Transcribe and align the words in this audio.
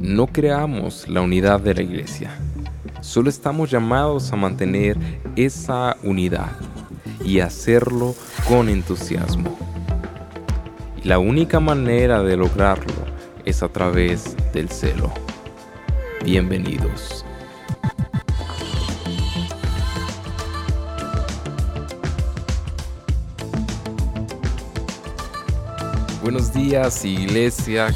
No 0.00 0.26
creamos 0.26 1.08
la 1.08 1.20
unidad 1.20 1.60
de 1.60 1.74
la 1.74 1.82
iglesia. 1.82 2.30
Solo 3.00 3.30
estamos 3.30 3.70
llamados 3.70 4.32
a 4.32 4.36
mantener 4.36 4.96
esa 5.36 5.96
unidad 6.02 6.52
y 7.24 7.40
hacerlo 7.40 8.14
con 8.48 8.68
entusiasmo. 8.68 9.56
La 11.04 11.18
única 11.18 11.60
manera 11.60 12.22
de 12.22 12.36
lograrlo 12.36 12.92
es 13.44 13.62
a 13.62 13.68
través 13.68 14.36
del 14.52 14.68
celo. 14.68 15.12
Bienvenidos. 16.24 17.24
Buenos 26.22 26.52
días 26.52 27.04
iglesia, 27.04 27.92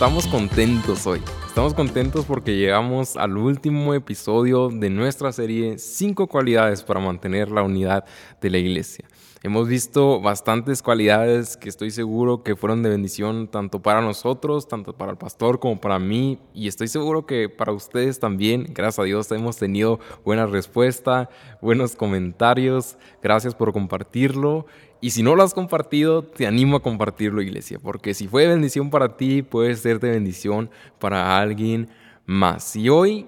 estamos 0.00 0.26
contentos 0.28 1.06
hoy. 1.06 1.20
Estamos 1.46 1.74
contentos 1.74 2.24
porque 2.24 2.56
llegamos 2.56 3.18
al 3.18 3.36
último 3.36 3.92
episodio 3.92 4.70
de 4.70 4.88
nuestra 4.88 5.30
serie 5.30 5.76
5 5.76 6.26
cualidades 6.26 6.82
para 6.82 7.00
mantener 7.00 7.50
la 7.50 7.62
unidad 7.62 8.06
de 8.40 8.48
la 8.48 8.56
iglesia. 8.56 9.04
Hemos 9.42 9.68
visto 9.68 10.22
bastantes 10.22 10.82
cualidades 10.82 11.58
que 11.58 11.68
estoy 11.68 11.90
seguro 11.90 12.42
que 12.42 12.56
fueron 12.56 12.82
de 12.82 12.88
bendición 12.88 13.48
tanto 13.48 13.82
para 13.82 14.00
nosotros, 14.00 14.68
tanto 14.68 14.94
para 14.94 15.12
el 15.12 15.18
pastor 15.18 15.60
como 15.60 15.78
para 15.82 15.98
mí 15.98 16.38
y 16.54 16.68
estoy 16.68 16.88
seguro 16.88 17.26
que 17.26 17.50
para 17.50 17.72
ustedes 17.72 18.20
también. 18.20 18.68
Gracias 18.72 19.00
a 19.00 19.04
Dios 19.04 19.30
hemos 19.32 19.58
tenido 19.58 20.00
buena 20.24 20.46
respuesta, 20.46 21.28
buenos 21.60 21.94
comentarios. 21.94 22.96
Gracias 23.22 23.54
por 23.54 23.74
compartirlo 23.74 24.64
y 25.00 25.10
si 25.10 25.22
no 25.22 25.34
lo 25.34 25.42
has 25.42 25.54
compartido, 25.54 26.22
te 26.22 26.46
animo 26.46 26.76
a 26.76 26.82
compartirlo, 26.82 27.40
iglesia, 27.40 27.78
porque 27.78 28.12
si 28.14 28.28
fue 28.28 28.46
bendición 28.46 28.90
para 28.90 29.16
ti, 29.16 29.42
puede 29.42 29.74
ser 29.76 29.98
de 29.98 30.10
bendición 30.10 30.70
para 30.98 31.38
alguien 31.38 31.88
más. 32.26 32.76
Y 32.76 32.88
hoy, 32.88 33.26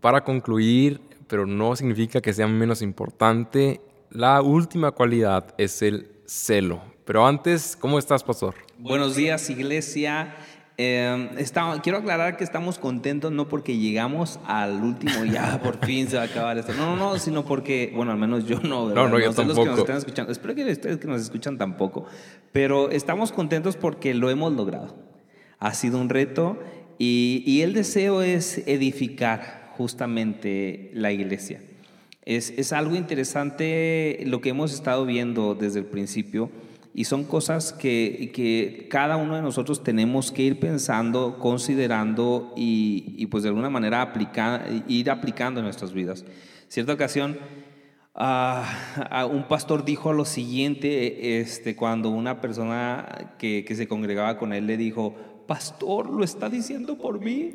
para 0.00 0.22
concluir, 0.22 1.00
pero 1.26 1.46
no 1.46 1.74
significa 1.74 2.20
que 2.20 2.32
sea 2.32 2.46
menos 2.46 2.82
importante, 2.82 3.80
la 4.10 4.42
última 4.42 4.90
cualidad 4.92 5.54
es 5.58 5.82
el 5.82 6.10
celo. 6.26 6.82
Pero 7.04 7.26
antes, 7.26 7.76
¿cómo 7.76 7.98
estás, 7.98 8.22
pastor? 8.22 8.54
Buenos 8.78 9.16
días, 9.16 9.48
iglesia. 9.48 10.34
Eh, 10.78 11.30
quiero 11.82 11.98
aclarar 11.98 12.36
que 12.36 12.44
estamos 12.44 12.78
contentos 12.78 13.32
no 13.32 13.48
porque 13.48 13.78
llegamos 13.78 14.38
al 14.46 14.82
último, 14.82 15.24
ya 15.24 15.60
por 15.62 15.84
fin 15.84 16.08
se 16.08 16.16
va 16.16 16.22
a 16.22 16.26
acabar 16.26 16.58
esto. 16.58 16.74
No, 16.74 16.96
no, 16.96 17.12
no, 17.12 17.18
sino 17.18 17.44
porque, 17.44 17.92
bueno, 17.94 18.12
al 18.12 18.18
menos 18.18 18.46
yo 18.46 18.60
no. 18.60 18.86
¿verdad? 18.86 19.04
No, 19.04 19.08
no, 19.08 19.18
yo 19.18 19.32
tampoco. 19.32 19.46
Los 19.46 19.58
que 19.58 19.70
nos 19.70 19.78
están 19.78 19.96
escuchando. 19.96 20.32
Espero 20.32 20.54
que 20.54 20.70
ustedes 20.70 20.98
que 20.98 21.06
nos 21.06 21.22
escuchan 21.22 21.56
tampoco. 21.56 22.06
Pero 22.52 22.90
estamos 22.90 23.32
contentos 23.32 23.76
porque 23.76 24.12
lo 24.12 24.28
hemos 24.28 24.52
logrado. 24.52 24.96
Ha 25.58 25.72
sido 25.72 25.98
un 25.98 26.10
reto 26.10 26.58
y, 26.98 27.42
y 27.46 27.62
el 27.62 27.72
deseo 27.72 28.20
es 28.20 28.58
edificar 28.66 29.72
justamente 29.76 30.90
la 30.92 31.10
iglesia. 31.10 31.62
Es, 32.26 32.50
es 32.50 32.72
algo 32.72 32.96
interesante 32.96 34.20
lo 34.26 34.40
que 34.40 34.50
hemos 34.50 34.74
estado 34.74 35.06
viendo 35.06 35.54
desde 35.54 35.78
el 35.78 35.86
principio 35.86 36.50
y 36.96 37.04
son 37.04 37.24
cosas 37.24 37.74
que, 37.74 38.32
que, 38.32 38.88
cada 38.88 39.18
uno 39.18 39.36
de 39.36 39.42
nosotros 39.42 39.82
tenemos 39.82 40.32
que 40.32 40.44
ir 40.44 40.58
pensando, 40.58 41.38
considerando 41.38 42.54
y, 42.56 43.14
y 43.18 43.26
pues 43.26 43.42
de 43.42 43.50
alguna 43.50 43.68
manera 43.68 44.00
aplicar, 44.00 44.66
ir 44.88 45.10
aplicando 45.10 45.60
en 45.60 45.64
nuestras 45.64 45.92
vidas. 45.92 46.24
Cierta 46.68 46.94
ocasión, 46.94 47.38
uh, 48.14 49.26
un 49.30 49.46
pastor 49.46 49.84
dijo 49.84 50.14
lo 50.14 50.24
siguiente, 50.24 51.38
este, 51.38 51.76
cuando 51.76 52.08
una 52.08 52.40
persona 52.40 53.34
que, 53.38 53.66
que 53.66 53.74
se 53.74 53.86
congregaba 53.86 54.38
con 54.38 54.54
él 54.54 54.66
le 54.66 54.78
dijo, 54.78 55.14
pastor 55.46 56.10
lo 56.10 56.24
está 56.24 56.48
diciendo 56.48 56.98
por 56.98 57.20
mí. 57.20 57.54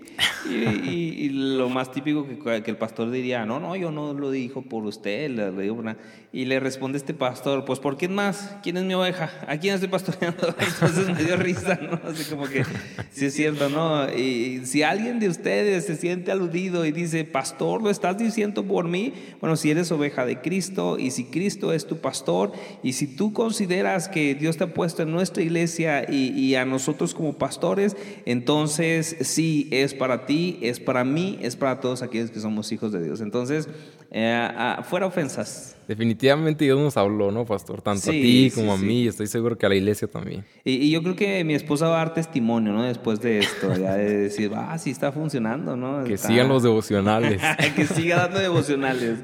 Y, 0.50 1.30
lo 1.30 1.70
más 1.70 1.92
típico 1.92 2.26
que, 2.28 2.64
el 2.66 2.78
pastor 2.78 3.12
diría, 3.12 3.46
no, 3.46 3.60
no, 3.60 3.76
yo 3.76 3.92
no 3.92 4.14
lo 4.14 4.32
dijo 4.32 4.62
por 4.62 4.86
usted, 4.86 5.30
le, 5.30 5.52
digo 5.52 5.84
Y 6.32 6.46
le 6.46 6.60
responde 6.60 6.98
este 6.98 7.14
pastor, 7.14 7.66
pues 7.66 7.80
¿por 7.80 7.98
quién 7.98 8.16
más? 8.16 8.56
¿Quién 8.64 8.78
es 8.78 8.84
mi 8.84 8.94
oveja? 8.94 9.30
¿A 9.48 9.58
quién 9.58 9.76
estoy 9.76 9.90
pastoreando? 9.90 10.48
Entonces 10.60 11.08
me 11.10 11.24
dio 11.24 11.36
risa, 11.36 11.80
¿no? 11.82 12.00
Así 12.10 12.30
como 12.30 12.48
que, 12.48 12.64
sí 13.12 13.26
es 13.26 13.34
cierto, 13.34 13.70
¿no? 13.70 14.12
Y 14.12 14.66
si 14.66 14.84
alguien 14.84 15.20
de 15.20 15.30
ustedes 15.30 15.86
se 15.86 15.96
siente 15.96 16.32
aludido 16.32 16.86
y 16.86 16.92
dice, 16.92 17.24
pastor, 17.26 17.82
lo 17.82 17.90
estás 17.90 18.18
diciendo 18.18 18.64
por 18.64 18.88
mí, 18.88 19.14
bueno, 19.40 19.56
si 19.56 19.72
eres 19.72 19.92
oveja 19.92 20.26
de 20.26 20.42
Cristo 20.42 20.98
y 20.98 21.12
si 21.12 21.26
Cristo 21.26 21.74
es 21.74 21.86
tu 21.86 21.98
pastor 21.98 22.52
y 22.84 22.94
si 22.94 23.08
tú 23.08 23.34
consideras 23.34 24.08
que 24.08 24.36
Dios 24.36 24.58
te 24.58 24.64
ha 24.64 24.74
puesto 24.74 25.04
en 25.04 25.12
nuestra 25.12 25.44
iglesia 25.44 26.10
y, 26.10 26.30
y 26.32 26.56
a 26.56 26.66
nosotros 26.66 27.14
como 27.14 27.34
pastores, 27.34 27.81
entonces 28.26 29.16
sí, 29.22 29.68
es 29.72 29.94
para 29.94 30.26
ti, 30.26 30.60
es 30.62 30.80
para 30.80 31.04
mí, 31.04 31.40
es 31.42 31.56
para 31.56 31.80
todos 31.80 32.02
aquellos 32.02 32.32
que 32.32 32.40
somos 32.40 32.72
hijos 32.72 32.92
de 32.92 33.04
Dios. 33.04 33.22
Entonces, 33.22 33.68
eh, 34.14 34.50
fuera 34.84 35.06
ofensas. 35.06 35.78
Definitivamente 35.88 36.66
Dios 36.66 36.80
nos 36.80 36.96
habló, 36.96 37.32
¿no, 37.32 37.46
pastor? 37.46 37.82
Tanto 37.82 38.10
a 38.10 38.14
ti 38.14 38.52
como 38.54 38.74
a 38.74 38.78
mí, 38.78 39.04
y 39.04 39.08
estoy 39.08 39.28
seguro 39.28 39.58
que 39.58 39.66
a 39.66 39.70
la 39.70 39.76
iglesia 39.76 40.08
también. 40.08 40.46
Y, 40.64 40.90
yo 40.90 41.02
creo 41.02 41.16
que 41.16 41.44
mi 41.44 41.54
esposa 41.54 41.88
va 41.88 41.96
a 41.96 42.06
dar 42.06 42.14
testimonio, 42.14 42.72
¿no? 42.74 42.84
Después 42.84 43.20
de 43.22 43.40
esto, 43.40 43.76
ya 43.76 43.96
de 43.96 44.18
decir, 44.18 44.52
ah, 44.56 44.78
sí 44.78 44.92
está 44.92 45.12
funcionando, 45.12 45.76
¿no? 45.76 46.04
Que 46.04 46.18
sigan 46.18 46.50
los 46.50 46.64
devocionales. 46.64 47.42
que 47.76 47.86
siga 47.86 48.18
dando 48.18 48.40
devocionales. 48.40 49.20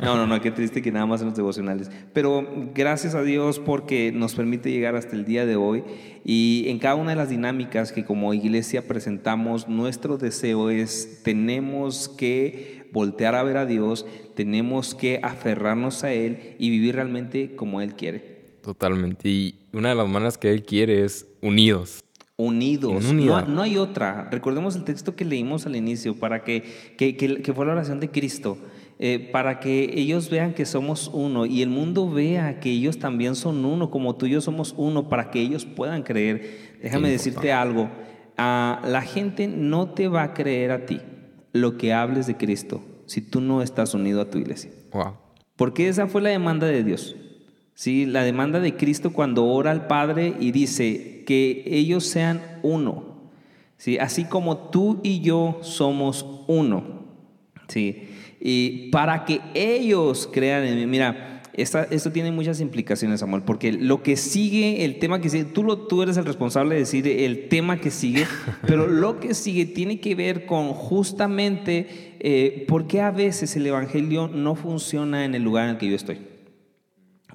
No, 0.00 0.16
no, 0.16 0.26
no, 0.26 0.40
qué 0.40 0.50
triste 0.50 0.82
que 0.82 0.90
nada 0.90 1.06
más 1.06 1.20
en 1.20 1.28
los 1.28 1.36
devocionales. 1.36 1.90
Pero 2.12 2.46
gracias 2.74 3.14
a 3.14 3.22
Dios 3.22 3.58
porque 3.58 4.12
nos 4.12 4.34
permite 4.34 4.70
llegar 4.70 4.96
hasta 4.96 5.14
el 5.14 5.24
día 5.24 5.46
de 5.46 5.56
hoy 5.56 5.84
y 6.24 6.64
en 6.68 6.78
cada 6.78 6.94
una 6.94 7.10
de 7.10 7.16
las 7.16 7.30
dinámicas 7.30 7.92
que 7.92 8.04
como 8.04 8.34
iglesia 8.34 8.86
presentamos, 8.86 9.68
nuestro 9.68 10.18
deseo 10.18 10.68
es, 10.68 11.22
tenemos 11.22 12.08
que 12.08 12.77
voltear 12.92 13.34
a 13.34 13.42
ver 13.42 13.56
a 13.56 13.66
Dios, 13.66 14.06
tenemos 14.34 14.94
que 14.94 15.20
aferrarnos 15.22 16.04
a 16.04 16.12
Él 16.12 16.54
y 16.58 16.70
vivir 16.70 16.94
realmente 16.94 17.54
como 17.56 17.80
Él 17.80 17.94
quiere. 17.94 18.38
Totalmente. 18.62 19.28
Y 19.28 19.54
una 19.72 19.90
de 19.90 19.94
las 19.94 20.08
maneras 20.08 20.38
que 20.38 20.50
Él 20.50 20.62
quiere 20.62 21.04
es 21.04 21.26
unidos. 21.42 22.04
Unidos. 22.36 23.12
No, 23.12 23.42
no, 23.42 23.62
hay 23.62 23.78
otra. 23.78 24.28
Recordemos 24.30 24.76
el 24.76 24.84
texto 24.84 25.16
que 25.16 25.24
leímos 25.24 25.66
al 25.66 25.74
inicio, 25.74 26.14
para 26.14 26.44
que, 26.44 26.62
que, 26.96 27.16
que, 27.16 27.52
fue 27.52 27.66
la 27.66 27.72
oración 27.72 27.98
de 27.98 28.10
Cristo. 28.10 28.58
Eh, 29.00 29.28
para 29.32 29.58
que 29.58 29.90
ellos 29.94 30.28
vean 30.30 30.54
que 30.54 30.66
somos 30.66 31.10
uno 31.12 31.46
y 31.46 31.62
el 31.62 31.68
mundo 31.68 32.10
vea 32.10 32.58
que 32.58 32.70
ellos 32.70 32.98
también 32.98 33.36
son 33.36 33.64
uno, 33.64 33.90
como 33.90 34.16
tú 34.16 34.26
y 34.26 34.30
yo 34.30 34.40
somos 34.40 34.74
uno, 34.76 35.08
para 35.08 35.30
que 35.30 35.40
ellos 35.40 35.64
puedan 35.64 36.02
creer. 36.02 36.76
Déjame 36.82 37.10
decirte 37.10 37.52
algo, 37.52 37.88
a 38.36 38.82
la 38.84 39.02
gente 39.02 39.48
no 39.48 39.90
te 39.90 40.08
va 40.08 40.22
a 40.22 40.34
creer 40.34 40.70
a 40.70 40.86
ti 40.86 41.00
lo 41.52 41.76
que 41.76 41.92
hables 41.92 42.26
de 42.26 42.36
Cristo 42.36 42.80
si 43.06 43.20
tú 43.20 43.40
no 43.40 43.62
estás 43.62 43.94
unido 43.94 44.20
a 44.20 44.30
tu 44.30 44.38
iglesia. 44.38 44.70
Wow. 44.92 45.14
Porque 45.56 45.88
esa 45.88 46.06
fue 46.06 46.22
la 46.22 46.28
demanda 46.30 46.66
de 46.66 46.84
Dios. 46.84 47.16
Sí, 47.74 48.06
la 48.06 48.22
demanda 48.22 48.60
de 48.60 48.76
Cristo 48.76 49.12
cuando 49.12 49.46
ora 49.46 49.70
al 49.70 49.86
Padre 49.86 50.34
y 50.38 50.50
dice 50.50 51.24
que 51.26 51.62
ellos 51.66 52.04
sean 52.04 52.42
uno. 52.62 53.18
Sí, 53.76 53.98
así 53.98 54.24
como 54.24 54.70
tú 54.70 55.00
y 55.02 55.20
yo 55.20 55.58
somos 55.62 56.26
uno. 56.48 57.06
Sí, 57.68 58.08
y 58.40 58.90
para 58.90 59.24
que 59.24 59.40
ellos 59.54 60.28
crean 60.32 60.64
en 60.64 60.76
mí. 60.76 60.86
Mira, 60.86 61.37
esto 61.62 62.12
tiene 62.12 62.30
muchas 62.30 62.60
implicaciones, 62.60 63.20
Samuel, 63.20 63.42
porque 63.42 63.72
lo 63.72 64.02
que 64.02 64.16
sigue, 64.16 64.84
el 64.84 64.98
tema 64.98 65.20
que 65.20 65.28
sigue, 65.28 65.44
tú, 65.44 65.64
lo, 65.64 65.86
tú 65.86 66.02
eres 66.02 66.16
el 66.16 66.24
responsable 66.24 66.76
de 66.76 66.80
decir 66.82 67.06
el 67.06 67.48
tema 67.48 67.80
que 67.80 67.90
sigue, 67.90 68.26
pero 68.66 68.86
lo 68.86 69.18
que 69.18 69.34
sigue 69.34 69.66
tiene 69.66 70.00
que 70.00 70.14
ver 70.14 70.46
con 70.46 70.72
justamente 70.72 72.16
eh, 72.20 72.64
por 72.68 72.86
qué 72.86 73.00
a 73.00 73.10
veces 73.10 73.56
el 73.56 73.66
Evangelio 73.66 74.28
no 74.28 74.54
funciona 74.54 75.24
en 75.24 75.34
el 75.34 75.42
lugar 75.42 75.64
en 75.64 75.70
el 75.70 75.78
que 75.78 75.88
yo 75.88 75.96
estoy. 75.96 76.18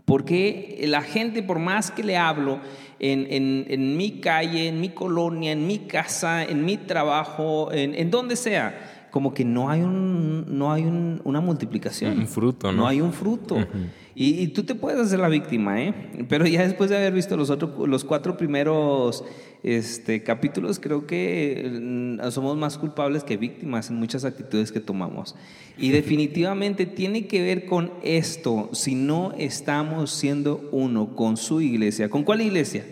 Porque 0.06 0.84
la 0.88 1.02
gente, 1.02 1.44
por 1.44 1.60
más 1.60 1.90
que 1.92 2.04
le 2.04 2.18
hablo 2.18 2.60
en, 3.00 3.66
en, 3.70 3.98
mi 3.98 4.20
calle, 4.20 4.68
en 4.68 4.82
mi 4.82 4.90
colonia, 4.90 5.52
en 5.52 5.66
mi 5.66 5.80
casa, 5.80 6.44
en 6.44 6.66
mi 6.66 6.78
trabajo, 6.78 7.72
en, 7.72 7.96
en 7.96 8.12
donde 8.12 8.36
sea, 8.36 8.93
como 9.14 9.32
que 9.32 9.46
no 9.46 9.70
hay, 9.70 9.84
un, 9.84 10.58
no 10.58 10.74
hay 10.74 10.86
una 11.24 11.40
multiplicación. 11.40 12.18
Un 12.18 12.28
fruto, 12.28 12.72
¿no? 12.72 12.80
No 12.80 12.88
hay 12.88 13.00
un 13.00 13.14
fruto. 13.14 13.58
y, 14.16 14.48
tú 14.48 14.64
te 14.64 14.74
puedes 14.74 15.00
hacer 15.00 15.20
la 15.20 15.28
víctima, 15.28 15.80
¿eh? 15.84 15.94
Pero 16.28 16.48
ya 16.48 16.64
después 16.64 16.90
de 16.90 16.98
haber 16.98 17.14
visto 17.14 17.38
los, 17.38 17.52
otros, 17.52 17.88
los 17.88 18.04
cuatro 18.06 18.38
primeros 18.38 19.24
este, 19.62 20.24
capítulos, 20.24 20.80
creo 20.80 21.06
que 21.06 22.18
mm, 22.20 22.32
somos 22.32 22.58
más 22.58 22.80
culpables 22.80 23.24
que 23.24 23.38
víctimas 23.38 23.92
en 23.92 23.98
muchas 23.98 24.26
actitudes 24.26 24.72
que 24.72 24.80
tomamos. 24.80 25.36
Y 25.78 25.92
definitivamente 25.92 26.88
tiene 26.88 27.28
que 27.28 27.44
ver 27.44 27.68
con 27.68 27.92
esto, 28.02 28.72
si 28.74 28.96
no 28.96 29.32
estamos 29.38 30.10
siendo 30.10 30.68
uno 30.72 31.16
con 31.16 31.38
su 31.38 31.62
iglesia. 31.62 32.10
¿Con 32.10 32.24
cuál 32.24 32.42
iglesia? 32.42 32.84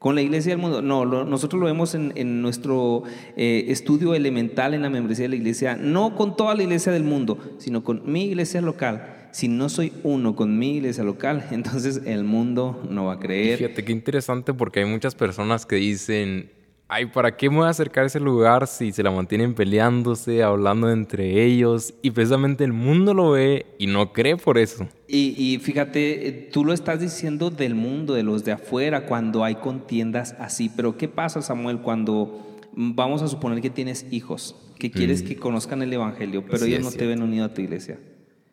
Con 0.00 0.14
la 0.14 0.22
iglesia 0.22 0.52
del 0.52 0.58
mundo. 0.58 0.80
No, 0.80 1.04
nosotros 1.04 1.60
lo 1.60 1.66
vemos 1.66 1.94
en, 1.94 2.42
nuestro 2.42 3.02
eh, 3.36 3.66
estudio 3.68 4.14
elemental 4.14 4.72
en 4.72 4.80
la 4.80 4.88
membresía 4.88 5.26
de 5.26 5.28
la 5.28 5.36
iglesia, 5.36 5.76
no 5.76 6.16
con 6.16 6.36
toda 6.36 6.54
la 6.54 6.62
iglesia 6.62 6.90
del 6.90 7.04
mundo, 7.04 7.38
sino 7.58 7.84
con 7.84 8.10
mi 8.10 8.24
iglesia 8.24 8.62
local. 8.62 9.28
Si 9.30 9.46
no 9.46 9.68
soy 9.68 9.92
uno 10.02 10.34
con 10.34 10.58
mi 10.58 10.78
iglesia 10.78 11.04
local, 11.04 11.46
entonces 11.52 12.00
el 12.06 12.24
mundo 12.24 12.82
no 12.88 13.04
va 13.04 13.12
a 13.12 13.18
creer. 13.18 13.58
Fíjate 13.58 13.84
qué 13.84 13.92
interesante 13.92 14.54
porque 14.54 14.80
hay 14.80 14.86
muchas 14.86 15.14
personas 15.14 15.66
que 15.66 15.76
dicen, 15.76 16.50
ay, 16.90 17.06
¿para 17.06 17.36
qué 17.36 17.48
me 17.48 17.58
voy 17.58 17.66
a 17.66 17.70
acercar 17.70 18.02
a 18.02 18.06
ese 18.08 18.18
lugar 18.18 18.66
si 18.66 18.90
se 18.90 19.04
la 19.04 19.12
mantienen 19.12 19.54
peleándose, 19.54 20.42
hablando 20.42 20.90
entre 20.90 21.44
ellos? 21.44 21.94
Y 22.02 22.10
precisamente 22.10 22.64
el 22.64 22.72
mundo 22.72 23.14
lo 23.14 23.30
ve 23.30 23.66
y 23.78 23.86
no 23.86 24.12
cree 24.12 24.36
por 24.36 24.58
eso. 24.58 24.88
Y, 25.06 25.58
fíjate, 25.62 26.28
eh, 26.28 26.32
tú 26.52 26.64
lo 26.64 26.72
estás 26.72 27.00
diciendo 27.00 27.50
del 27.50 27.76
mundo, 27.76 28.14
de 28.14 28.24
los 28.24 28.44
de 28.44 28.52
afuera, 28.52 29.06
cuando 29.06 29.44
hay 29.44 29.54
contiendas 29.54 30.34
así. 30.38 30.68
Pero 30.68 30.96
¿qué 30.96 31.08
pasa, 31.08 31.42
Samuel, 31.42 31.78
cuando 31.78 32.58
vamos 32.72 33.22
a 33.22 33.28
suponer 33.28 33.60
que 33.60 33.70
tienes 33.70 34.06
hijos, 34.10 34.56
que 34.78 34.90
quieres 34.90 35.22
mm. 35.22 35.26
que 35.26 35.36
conozcan 35.36 35.82
el 35.82 35.92
Evangelio, 35.92 36.44
pero 36.48 36.64
ellos 36.64 36.82
no 36.82 36.90
te 36.90 37.06
ven 37.06 37.22
unido 37.22 37.44
a 37.44 37.54
tu 37.54 37.60
iglesia? 37.60 38.00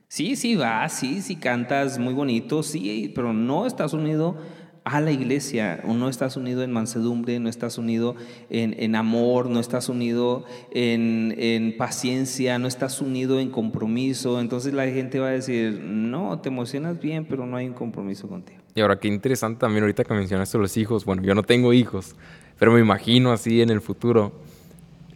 Sí, 0.09 0.35
sí, 0.35 0.55
va, 0.55 0.87
sí, 0.89 1.21
sí 1.21 1.35
cantas 1.35 1.97
muy 1.99 2.13
bonito, 2.13 2.63
sí, 2.63 3.11
pero 3.13 3.33
no 3.33 3.65
estás 3.65 3.93
unido 3.93 4.37
a 4.87 5.01
la 5.01 5.11
iglesia. 5.11 5.81
No 5.85 6.09
estás 6.09 6.37
unido 6.37 6.63
en 6.63 6.71
mansedumbre, 6.71 7.39
no 7.39 7.49
estás 7.49 7.77
unido 7.77 8.15
en, 8.49 8.95
amor, 8.95 9.49
no 9.49 9.59
estás 9.59 9.89
unido 9.89 10.45
en, 10.71 11.75
paciencia, 11.77 12.57
no 12.59 12.67
estás 12.67 13.01
unido 13.01 13.39
en 13.39 13.49
compromiso. 13.49 14.39
Entonces 14.39 14.73
la 14.73 14.85
gente 14.85 15.19
va 15.19 15.27
a 15.27 15.31
decir, 15.31 15.81
no, 15.83 16.39
te 16.39 16.49
emocionas 16.49 16.99
bien, 16.99 17.25
pero 17.25 17.45
no 17.45 17.57
hay 17.57 17.67
un 17.67 17.73
compromiso 17.73 18.27
contigo. 18.27 18.59
Y 18.75 18.81
ahora 18.81 18.99
qué 18.99 19.07
interesante 19.07 19.59
también 19.59 19.83
ahorita 19.83 20.03
que 20.03 20.13
mencionaste 20.13 20.57
los 20.57 20.77
hijos. 20.77 21.05
Bueno, 21.05 21.23
yo 21.23 21.35
no 21.35 21.43
tengo 21.43 21.73
hijos, 21.73 22.15
pero 22.57 22.71
me 22.71 22.79
imagino 22.79 23.31
así 23.31 23.61
en 23.61 23.69
el 23.69 23.81
futuro. 23.81 24.31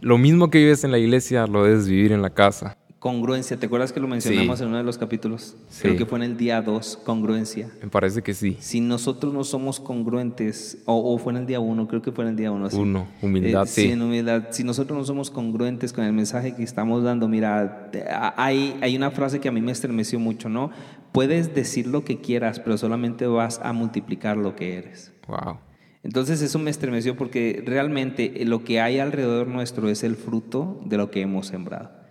Lo 0.00 0.18
mismo 0.18 0.50
que 0.50 0.58
vives 0.58 0.84
en 0.84 0.90
la 0.90 0.98
iglesia 0.98 1.46
lo 1.46 1.64
debes 1.64 1.88
vivir 1.88 2.12
en 2.12 2.22
la 2.22 2.30
casa. 2.30 2.76
Congruencia, 3.02 3.56
¿te 3.56 3.66
acuerdas 3.66 3.92
que 3.92 3.98
lo 3.98 4.06
mencionamos 4.06 4.60
en 4.60 4.68
uno 4.68 4.76
de 4.76 4.84
los 4.84 4.96
capítulos? 4.96 5.56
Creo 5.80 5.96
que 5.96 6.06
fue 6.06 6.20
en 6.20 6.22
el 6.22 6.36
día 6.36 6.62
2, 6.62 7.00
congruencia. 7.04 7.68
Me 7.82 7.88
parece 7.88 8.22
que 8.22 8.32
sí. 8.32 8.56
Si 8.60 8.80
nosotros 8.80 9.34
no 9.34 9.42
somos 9.42 9.80
congruentes, 9.80 10.78
o, 10.84 11.18
fue 11.18 11.32
en 11.32 11.38
el 11.38 11.46
día 11.46 11.58
1, 11.58 11.88
creo 11.88 12.00
que 12.00 12.12
fue 12.12 12.22
en 12.22 12.30
el 12.30 12.36
día 12.36 12.52
1. 12.52 12.68
Uno, 12.74 13.08
humildad, 13.20 13.64
eh, 13.64 13.66
sí. 13.66 13.90
en 13.90 14.02
humildad. 14.02 14.44
Si 14.52 14.62
nosotros 14.62 14.96
no 14.96 15.04
somos 15.04 15.32
congruentes 15.32 15.92
con 15.92 16.04
el 16.04 16.12
mensaje 16.12 16.54
que 16.54 16.62
estamos 16.62 17.02
dando, 17.02 17.26
mira, 17.26 17.90
hay, 18.36 18.78
hay 18.80 18.94
una 18.94 19.10
frase 19.10 19.40
que 19.40 19.48
a 19.48 19.52
mí 19.52 19.60
me 19.60 19.72
estremeció 19.72 20.20
mucho, 20.20 20.48
¿no? 20.48 20.70
Puedes 21.10 21.56
decir 21.56 21.88
lo 21.88 22.04
que 22.04 22.20
quieras, 22.20 22.60
pero 22.60 22.78
solamente 22.78 23.26
vas 23.26 23.60
a 23.64 23.72
multiplicar 23.72 24.36
lo 24.36 24.54
que 24.54 24.76
eres. 24.76 25.12
Wow. 25.26 25.58
Entonces 26.04 26.40
eso 26.40 26.60
me 26.60 26.70
estremeció 26.70 27.16
porque 27.16 27.64
realmente 27.66 28.44
lo 28.44 28.62
que 28.62 28.80
hay 28.80 29.00
alrededor 29.00 29.48
nuestro 29.48 29.88
es 29.88 30.04
el 30.04 30.14
fruto 30.14 30.80
de 30.84 30.98
lo 30.98 31.10
que 31.10 31.22
hemos 31.22 31.48
sembrado. 31.48 32.01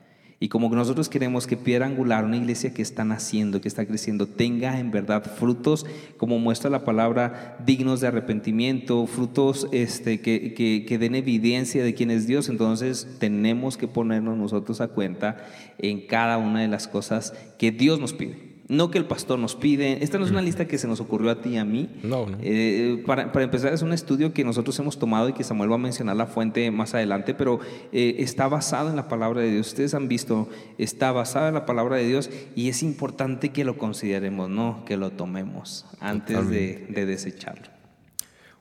Y 0.43 0.49
como 0.49 0.69
nosotros 0.69 1.07
queremos 1.07 1.45
que 1.45 1.55
Piedra 1.55 1.85
Angular, 1.85 2.25
una 2.25 2.35
iglesia 2.35 2.73
que 2.73 2.81
está 2.81 3.05
naciendo, 3.05 3.61
que 3.61 3.67
está 3.67 3.85
creciendo, 3.85 4.25
tenga 4.25 4.79
en 4.79 4.89
verdad 4.89 5.23
frutos, 5.23 5.85
como 6.17 6.39
muestra 6.39 6.71
la 6.71 6.83
palabra, 6.83 7.57
dignos 7.63 8.01
de 8.01 8.07
arrepentimiento, 8.07 9.05
frutos 9.05 9.67
este, 9.71 10.19
que, 10.19 10.55
que, 10.55 10.83
que 10.87 10.97
den 10.97 11.13
evidencia 11.13 11.83
de 11.83 11.93
quién 11.93 12.09
es 12.09 12.25
Dios, 12.25 12.49
entonces 12.49 13.07
tenemos 13.19 13.77
que 13.77 13.87
ponernos 13.87 14.35
nosotros 14.35 14.81
a 14.81 14.87
cuenta 14.87 15.45
en 15.77 16.07
cada 16.07 16.39
una 16.39 16.61
de 16.61 16.69
las 16.69 16.87
cosas 16.87 17.35
que 17.59 17.71
Dios 17.71 17.99
nos 17.99 18.13
pide. 18.13 18.50
No 18.71 18.89
que 18.89 18.97
el 18.97 19.03
pastor 19.03 19.37
nos 19.37 19.55
pide. 19.57 20.01
Esta 20.01 20.17
no 20.17 20.23
es 20.23 20.31
una 20.31 20.41
lista 20.41 20.65
que 20.65 20.77
se 20.77 20.87
nos 20.87 21.01
ocurrió 21.01 21.29
a 21.29 21.41
ti 21.41 21.49
y 21.49 21.57
a 21.57 21.65
mí. 21.65 21.89
No, 22.03 22.25
no. 22.25 22.37
Eh, 22.41 23.03
para, 23.05 23.29
empezar, 23.43 23.73
es 23.73 23.81
un 23.81 23.91
estudio 23.91 24.31
que 24.31 24.45
nosotros 24.45 24.79
hemos 24.79 24.97
tomado 24.97 25.27
y 25.27 25.33
que 25.33 25.43
Samuel 25.43 25.69
va 25.69 25.75
a 25.75 25.77
mencionar 25.77 26.15
la 26.15 26.25
fuente 26.25 26.71
más 26.71 26.93
adelante, 26.93 27.33
pero 27.33 27.59
eh, 27.91 28.15
está 28.19 28.47
basado 28.47 28.89
en 28.89 28.95
la 28.95 29.09
palabra 29.09 29.41
de 29.41 29.51
Dios. 29.51 29.67
Ustedes 29.67 29.93
han 29.93 30.07
visto, 30.07 30.47
está 30.77 31.11
basado 31.11 31.49
en 31.49 31.53
la 31.53 31.65
palabra 31.65 31.97
de 31.97 32.07
Dios 32.07 32.29
y 32.55 32.69
es 32.69 32.81
importante 32.81 33.49
que 33.49 33.65
lo 33.65 33.77
consideremos, 33.77 34.49
no 34.49 34.85
que 34.85 34.95
lo 34.95 35.09
tomemos 35.09 35.85
antes 35.99 36.49
de, 36.49 36.87
de 36.87 37.05
desecharlo. 37.05 37.67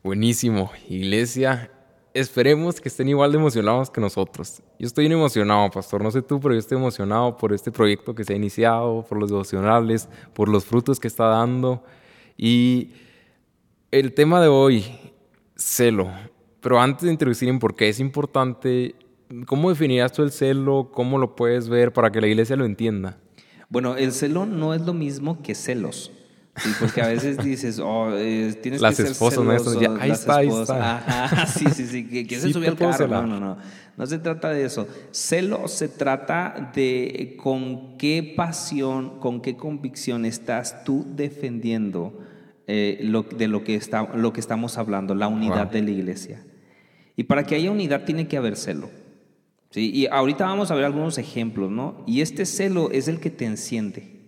Buenísimo. 0.02 0.72
Iglesia, 0.88 1.70
esperemos 2.14 2.80
que 2.80 2.88
estén 2.88 3.08
igual 3.08 3.32
de 3.32 3.38
emocionados 3.38 3.90
que 3.90 4.00
nosotros. 4.00 4.62
Yo 4.78 4.86
estoy 4.86 5.06
emocionado, 5.06 5.70
pastor, 5.70 6.02
no 6.02 6.10
sé 6.10 6.22
tú, 6.22 6.40
pero 6.40 6.54
yo 6.54 6.60
estoy 6.60 6.78
emocionado 6.78 7.36
por 7.36 7.52
este 7.52 7.70
proyecto 7.70 8.14
que 8.14 8.24
se 8.24 8.32
ha 8.32 8.36
iniciado, 8.36 9.04
por 9.08 9.18
los 9.18 9.30
devocionales, 9.30 10.08
por 10.34 10.48
los 10.48 10.64
frutos 10.64 10.98
que 10.98 11.08
está 11.08 11.26
dando. 11.26 11.84
Y 12.36 12.92
el 13.90 14.12
tema 14.14 14.40
de 14.40 14.48
hoy, 14.48 14.84
celo. 15.56 16.10
Pero 16.60 16.80
antes 16.80 17.04
de 17.04 17.12
introducir 17.12 17.56
por 17.58 17.74
qué 17.74 17.88
es 17.88 18.00
importante, 18.00 18.94
¿cómo 19.46 19.70
definirías 19.70 20.12
tú 20.12 20.22
el 20.22 20.30
celo? 20.30 20.90
¿Cómo 20.92 21.18
lo 21.18 21.36
puedes 21.36 21.68
ver 21.68 21.92
para 21.92 22.10
que 22.10 22.20
la 22.20 22.26
iglesia 22.26 22.56
lo 22.56 22.64
entienda? 22.64 23.18
Bueno, 23.68 23.96
el 23.96 24.12
celo 24.12 24.46
no 24.46 24.74
es 24.74 24.82
lo 24.82 24.92
mismo 24.92 25.42
que 25.42 25.54
celos. 25.54 26.12
Sí, 26.62 26.70
porque 26.78 27.02
a 27.02 27.08
veces 27.08 27.38
dices, 27.38 27.78
oh, 27.78 28.10
eh, 28.14 28.54
tienes 28.62 28.80
las 28.80 28.96
que 28.96 29.02
ser 29.02 29.12
esposas 29.12 29.40
celoso, 29.40 29.80
ya, 29.80 29.94
ahí 29.98 30.10
está, 30.10 30.36
ahí 30.36 30.48
está. 30.48 30.96
Ajá, 30.96 31.46
sí, 31.46 31.64
sí, 31.74 31.86
sí, 31.86 32.06
que, 32.06 32.26
que 32.26 32.38
se 32.38 32.52
subió 32.52 32.70
al 32.70 32.76
carro. 32.76 33.08
No, 33.08 33.26
no, 33.26 33.40
no. 33.40 33.56
No 33.96 34.06
se 34.06 34.18
trata 34.18 34.50
de 34.50 34.64
eso. 34.64 34.88
Celo 35.10 35.68
se 35.68 35.88
trata 35.88 36.72
de 36.74 37.36
con 37.42 37.98
qué 37.98 38.34
pasión, 38.36 39.20
con 39.20 39.42
qué 39.42 39.56
convicción 39.56 40.24
estás 40.24 40.84
tú 40.84 41.06
defendiendo 41.14 42.18
eh, 42.66 43.00
lo, 43.02 43.24
de 43.24 43.48
lo 43.48 43.64
que, 43.64 43.74
está, 43.74 44.14
lo 44.14 44.32
que 44.32 44.40
estamos 44.40 44.78
hablando, 44.78 45.14
la 45.14 45.28
unidad 45.28 45.66
de 45.66 45.82
la 45.82 45.90
iglesia. 45.90 46.42
Y 47.16 47.24
para 47.24 47.44
que 47.44 47.56
haya 47.56 47.70
unidad 47.70 48.04
tiene 48.04 48.26
que 48.26 48.36
haber 48.36 48.56
celo. 48.56 48.88
¿sí? 49.70 49.90
Y 49.92 50.06
ahorita 50.06 50.46
vamos 50.46 50.70
a 50.70 50.74
ver 50.74 50.84
algunos 50.84 51.18
ejemplos, 51.18 51.70
¿no? 51.70 52.02
Y 52.06 52.22
este 52.22 52.46
celo 52.46 52.90
es 52.92 53.08
el 53.08 53.20
que 53.20 53.28
te 53.28 53.44
enciende. 53.44 54.19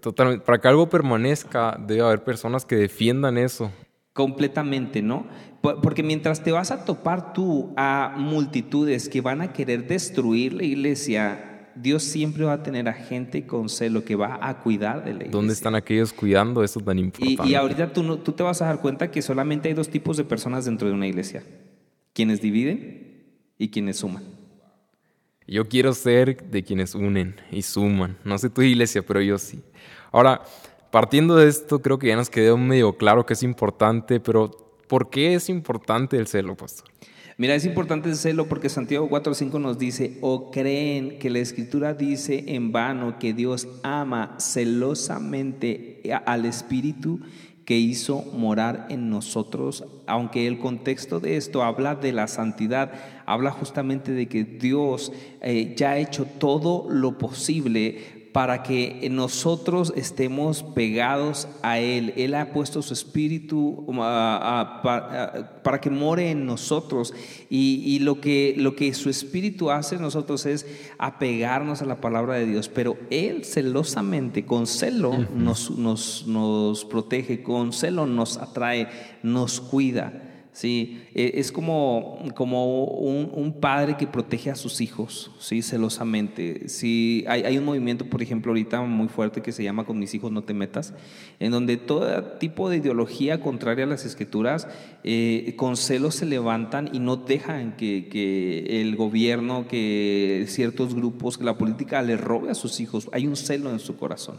Totalmente. 0.00 0.44
Para 0.44 0.58
que 0.58 0.68
algo 0.68 0.88
permanezca, 0.88 1.78
debe 1.86 2.02
haber 2.02 2.24
personas 2.24 2.64
que 2.64 2.76
defiendan 2.76 3.38
eso. 3.38 3.70
Completamente, 4.12 5.02
¿no? 5.02 5.26
Porque 5.60 6.02
mientras 6.02 6.42
te 6.42 6.52
vas 6.52 6.70
a 6.70 6.84
topar 6.84 7.32
tú 7.32 7.72
a 7.76 8.14
multitudes 8.16 9.08
que 9.08 9.20
van 9.20 9.40
a 9.40 9.52
querer 9.52 9.86
destruir 9.86 10.52
la 10.52 10.64
iglesia, 10.64 11.70
Dios 11.74 12.02
siempre 12.02 12.44
va 12.44 12.52
a 12.52 12.62
tener 12.62 12.88
a 12.88 12.92
gente 12.92 13.46
con 13.46 13.68
celo 13.68 14.04
que 14.04 14.14
va 14.14 14.38
a 14.42 14.60
cuidar 14.60 15.04
de 15.04 15.10
la 15.10 15.16
iglesia. 15.16 15.32
¿Dónde 15.32 15.52
están 15.54 15.74
aquellos 15.74 16.12
cuidando 16.12 16.62
eso 16.62 16.80
tan 16.80 16.98
importante? 16.98 17.50
Y, 17.50 17.54
ahorita 17.54 17.92
tú, 17.92 18.18
tú 18.18 18.32
te 18.32 18.42
vas 18.42 18.60
a 18.62 18.66
dar 18.66 18.80
cuenta 18.80 19.10
que 19.10 19.22
solamente 19.22 19.68
hay 19.68 19.74
dos 19.74 19.88
tipos 19.88 20.16
de 20.16 20.24
personas 20.24 20.66
dentro 20.66 20.86
de 20.86 20.94
una 20.94 21.06
iglesia. 21.06 21.42
Quienes 22.12 22.40
dividen 22.40 23.24
y 23.58 23.70
quienes 23.70 23.96
suman. 23.96 24.33
Yo 25.46 25.68
quiero 25.68 25.92
ser 25.92 26.50
de 26.50 26.62
quienes 26.62 26.94
unen 26.94 27.36
y 27.50 27.62
suman. 27.62 28.16
No 28.24 28.38
sé 28.38 28.48
tu 28.48 28.62
iglesia, 28.62 29.02
pero 29.02 29.20
yo 29.20 29.38
sí. 29.38 29.60
Ahora, 30.10 30.42
partiendo 30.90 31.36
de 31.36 31.48
esto, 31.48 31.82
creo 31.82 31.98
que 31.98 32.08
ya 32.08 32.16
nos 32.16 32.30
quedó 32.30 32.56
medio 32.56 32.96
claro 32.96 33.26
que 33.26 33.34
es 33.34 33.42
importante, 33.42 34.20
pero 34.20 34.50
¿por 34.88 35.10
qué 35.10 35.34
es 35.34 35.48
importante 35.48 36.16
el 36.16 36.26
celo, 36.26 36.56
pastor? 36.56 36.88
Mira, 37.36 37.56
es 37.56 37.64
importante 37.64 38.08
el 38.08 38.14
celo 38.14 38.48
porque 38.48 38.68
Santiago 38.68 39.08
4.5 39.10 39.60
nos 39.60 39.76
dice, 39.76 40.18
o 40.20 40.52
creen 40.52 41.18
que 41.18 41.30
la 41.30 41.40
escritura 41.40 41.92
dice 41.92 42.44
en 42.46 42.70
vano 42.70 43.18
que 43.18 43.32
Dios 43.34 43.66
ama 43.82 44.36
celosamente 44.38 46.00
al 46.26 46.44
Espíritu 46.44 47.20
que 47.64 47.78
hizo 47.78 48.22
morar 48.36 48.86
en 48.90 49.08
nosotros, 49.08 49.84
aunque 50.06 50.46
el 50.46 50.58
contexto 50.58 51.18
de 51.18 51.36
esto 51.36 51.62
habla 51.62 51.94
de 51.94 52.12
la 52.12 52.28
santidad, 52.28 52.92
habla 53.24 53.50
justamente 53.50 54.12
de 54.12 54.28
que 54.28 54.44
Dios 54.44 55.12
eh, 55.40 55.74
ya 55.76 55.92
ha 55.92 55.98
hecho 55.98 56.26
todo 56.26 56.86
lo 56.90 57.16
posible 57.16 58.13
para 58.34 58.64
que 58.64 59.06
nosotros 59.12 59.92
estemos 59.94 60.64
pegados 60.64 61.46
a 61.62 61.78
Él. 61.78 62.12
Él 62.16 62.34
ha 62.34 62.52
puesto 62.52 62.82
su 62.82 62.92
espíritu 62.92 63.84
um, 63.86 63.98
para 63.98 65.80
que 65.80 65.88
more 65.88 66.32
en 66.32 66.44
nosotros. 66.44 67.14
Y, 67.48 68.00
lo, 68.00 68.20
que, 68.20 68.56
lo 68.58 68.74
que 68.74 68.92
su 68.92 69.08
espíritu 69.08 69.70
hace 69.70 69.94
en 69.94 70.02
nosotros 70.02 70.46
es 70.46 70.66
apegarnos 70.98 71.80
a 71.80 71.84
la 71.84 72.00
palabra 72.00 72.34
de 72.34 72.46
Dios. 72.46 72.68
Pero 72.68 72.96
Él 73.08 73.44
celosamente, 73.44 74.44
con 74.44 74.66
celo, 74.66 75.16
nos, 75.32 75.70
nos, 75.70 76.26
nos 76.26 76.84
protege, 76.86 77.40
con 77.40 77.72
celo 77.72 78.04
nos 78.04 78.38
atrae, 78.38 78.88
nos 79.22 79.60
cuida. 79.60 80.33
Sí, 80.54 81.02
e, 81.16 81.32
es 81.34 81.50
como, 81.50 82.22
como 82.36 82.84
un, 82.84 83.54
padre 83.60 83.96
que 83.96 84.06
protege 84.06 84.52
a 84.52 84.54
sus 84.54 84.80
hijos, 84.80 85.32
sí, 85.40 85.62
celosamente. 85.62 86.68
Sí, 86.68 87.24
hay, 87.26 87.42
hay, 87.42 87.58
un 87.58 87.64
movimiento, 87.64 88.06
por 88.06 88.22
ejemplo, 88.22 88.52
ahorita 88.52 88.80
muy 88.82 89.08
fuerte 89.08 89.42
que 89.42 89.50
se 89.50 89.64
llama 89.64 89.84
Con 89.84 89.98
mis 89.98 90.14
hijos 90.14 90.30
no 90.30 90.44
te 90.44 90.54
metas, 90.54 90.94
en 91.40 91.50
donde 91.50 91.76
todo 91.76 92.22
tipo 92.38 92.70
de 92.70 92.76
ideología 92.76 93.40
contraria 93.40 93.84
a 93.84 93.88
las 93.88 94.04
escrituras, 94.04 94.68
eh, 95.02 95.54
con 95.56 95.76
celos 95.76 96.14
se 96.14 96.24
levantan 96.24 96.88
y 96.92 97.00
no 97.00 97.16
dejan 97.16 97.76
que, 97.76 98.06
que, 98.08 98.80
el 98.80 98.94
gobierno, 98.94 99.66
que 99.66 100.44
ciertos 100.46 100.94
grupos, 100.94 101.36
que 101.36 101.42
la 101.42 101.58
política 101.58 102.00
le 102.00 102.16
robe 102.16 102.52
a 102.52 102.54
sus 102.54 102.78
hijos. 102.78 103.08
Hay 103.10 103.26
un 103.26 103.34
celo 103.34 103.70
en 103.70 103.80
su 103.80 103.96
corazón. 103.96 104.38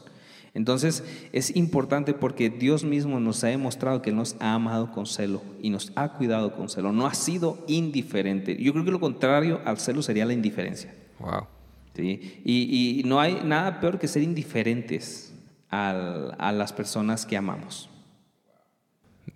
Entonces 0.56 1.04
es 1.34 1.56
importante 1.56 2.14
porque 2.14 2.50
Dios 2.50 2.84
mismo 2.84 3.20
nos 3.20 3.44
ha 3.44 3.48
demostrado 3.48 4.02
que 4.02 4.12
nos 4.12 4.36
ha 4.40 4.54
amado 4.54 4.92
con 4.92 5.06
celo 5.06 5.44
y 5.62 5.70
nos 5.70 5.92
ha 5.96 6.14
cuidado 6.14 6.56
con 6.56 6.70
celo. 6.70 6.92
No 6.92 7.06
ha 7.06 7.14
sido 7.14 7.60
indiferente. 7.68 8.58
Yo 8.58 8.72
creo 8.72 8.86
que 8.86 8.92
lo 8.92 9.00
contrario 9.00 9.62
al 9.66 9.78
celo 9.78 10.02
sería 10.02 10.26
la 10.26 10.34
indiferencia. 10.34 10.96
Wow. 11.20 11.46
¿Sí? 11.94 12.42
Y, 12.44 13.04
no 13.06 13.20
hay 13.20 13.42
nada 13.44 13.80
peor 13.80 14.00
que 14.00 14.08
ser 14.08 14.24
indiferentes 14.24 15.34
a 15.70 16.52
las 16.54 16.72
personas 16.72 17.26
que 17.26 17.36
amamos. 17.36 17.90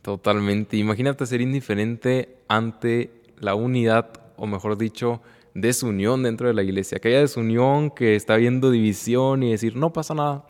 Totalmente. 0.01 0.77
Imagínate 0.77 1.25
ser 1.25 1.41
indiferente 1.41 2.37
ante 2.47 3.11
la 3.39 3.55
unidad, 3.55 4.09
o 4.37 4.47
mejor 4.47 4.77
dicho, 4.77 5.21
desunión 5.53 6.23
dentro 6.23 6.47
de 6.47 6.53
la 6.53 6.63
iglesia. 6.63 6.97
Aquella 6.97 7.19
desunión 7.19 7.91
que 7.91 8.15
está 8.15 8.37
viendo 8.37 8.71
división 8.71 9.43
y 9.43 9.51
decir, 9.51 9.75
no 9.75 9.91
pasa 9.91 10.13
nada, 10.13 10.45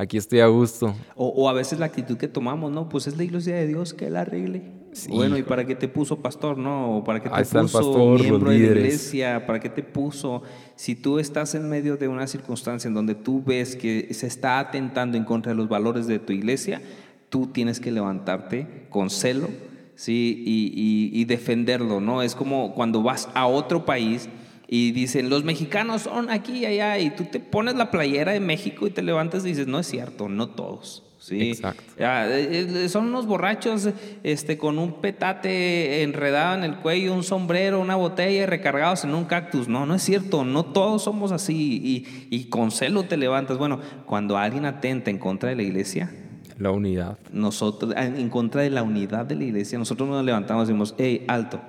aquí 0.00 0.16
estoy 0.16 0.40
a 0.40 0.46
gusto. 0.46 0.94
O, 1.14 1.48
a 1.48 1.52
veces 1.52 1.78
la 1.78 1.86
actitud 1.86 2.16
que 2.16 2.28
tomamos, 2.28 2.72
¿no? 2.72 2.88
Pues 2.88 3.06
es 3.06 3.16
la 3.16 3.24
iglesia 3.24 3.54
de 3.54 3.66
Dios 3.66 3.92
que 3.92 4.08
la 4.08 4.22
arregle. 4.22 4.62
bueno, 5.08 5.36
¿y 5.36 5.42
para 5.42 5.66
qué 5.66 5.74
te 5.74 5.88
puso 5.88 6.20
pastor? 6.20 6.56
No, 6.56 7.02
¿para 7.04 7.20
qué 7.20 7.28
te 7.28 7.44
puso 7.44 8.16
miembro 8.18 8.50
de 8.50 8.58
la 8.58 8.66
iglesia? 8.66 9.46
¿Para 9.46 9.60
qué 9.60 9.68
te 9.68 9.82
puso? 9.82 10.42
Si 10.74 10.94
tú 10.94 11.18
estás 11.18 11.54
en 11.54 11.68
medio 11.68 11.96
de 11.96 12.08
una 12.08 12.26
circunstancia 12.26 12.88
en 12.88 12.94
donde 12.94 13.14
tú 13.14 13.42
ves 13.44 13.76
que 13.76 14.12
se 14.14 14.26
está 14.26 14.58
atentando 14.58 15.16
en 15.18 15.24
contra 15.24 15.52
de 15.52 15.56
los 15.56 15.68
valores 15.68 16.06
de 16.06 16.18
tu 16.18 16.32
iglesia, 16.32 16.80
tú 17.28 17.48
tienes 17.48 17.78
que 17.78 17.92
levantarte 17.92 18.86
con 18.88 19.10
celo, 19.10 19.48
¿sí? 19.94 20.42
Y, 20.46 21.10
y 21.12 21.24
defenderlo, 21.26 22.00
¿no? 22.00 22.22
Es 22.22 22.34
como 22.34 22.74
cuando 22.74 23.02
vas 23.02 23.28
a 23.34 23.46
otro 23.46 23.84
país 23.84 24.28
y 24.72 24.92
dicen, 24.92 25.28
los 25.28 25.42
mexicanos 25.42 26.02
son 26.02 26.30
aquí 26.30 26.58
y 26.58 26.64
allá, 26.64 26.96
y 27.00 27.10
tú 27.10 27.24
te 27.24 27.40
pones 27.40 27.74
la 27.74 27.90
playera 27.90 28.30
de 28.30 28.38
México 28.38 28.86
y 28.86 28.90
te 28.90 29.02
levantas 29.02 29.44
y 29.44 29.48
dices, 29.48 29.66
no 29.66 29.80
es 29.80 29.88
cierto, 29.88 30.28
no 30.28 30.50
todos. 30.50 31.02
Sí, 31.18 31.50
Exacto. 31.50 31.82
Eh, 31.98 32.68
eh, 32.84 32.88
son 32.88 33.08
unos 33.08 33.26
borrachos 33.26 33.88
este, 34.22 34.58
con 34.58 34.78
un 34.78 35.00
petate 35.00 36.04
enredado 36.04 36.54
en 36.54 36.62
el 36.62 36.76
cuello, 36.76 37.12
un 37.12 37.24
sombrero, 37.24 37.80
una 37.80 37.96
botella 37.96 38.46
recargados 38.46 39.02
en 39.02 39.12
un 39.12 39.24
cactus. 39.24 39.66
No, 39.66 39.86
no 39.86 39.96
es 39.96 40.02
cierto, 40.02 40.44
no 40.44 40.64
todos 40.64 41.02
somos 41.02 41.32
así 41.32 41.80
y, 41.84 42.28
y 42.34 42.44
con 42.44 42.70
celo 42.70 43.02
te 43.02 43.16
levantas. 43.16 43.58
Bueno, 43.58 43.80
cuando 44.06 44.38
alguien 44.38 44.66
atenta 44.66 45.10
en 45.10 45.18
contra 45.18 45.50
de 45.50 45.56
la 45.56 45.62
iglesia, 45.62 46.12
la 46.58 46.70
unidad. 46.70 47.18
Nosotros, 47.32 47.92
en 47.96 48.28
contra 48.30 48.62
de 48.62 48.70
la 48.70 48.84
unidad 48.84 49.26
de 49.26 49.34
la 49.34 49.44
iglesia, 49.44 49.78
nosotros 49.78 50.08
nos 50.08 50.24
levantamos 50.24 50.62
y 50.62 50.66
decimos, 50.68 50.94
hey, 50.96 51.24
alto, 51.26 51.60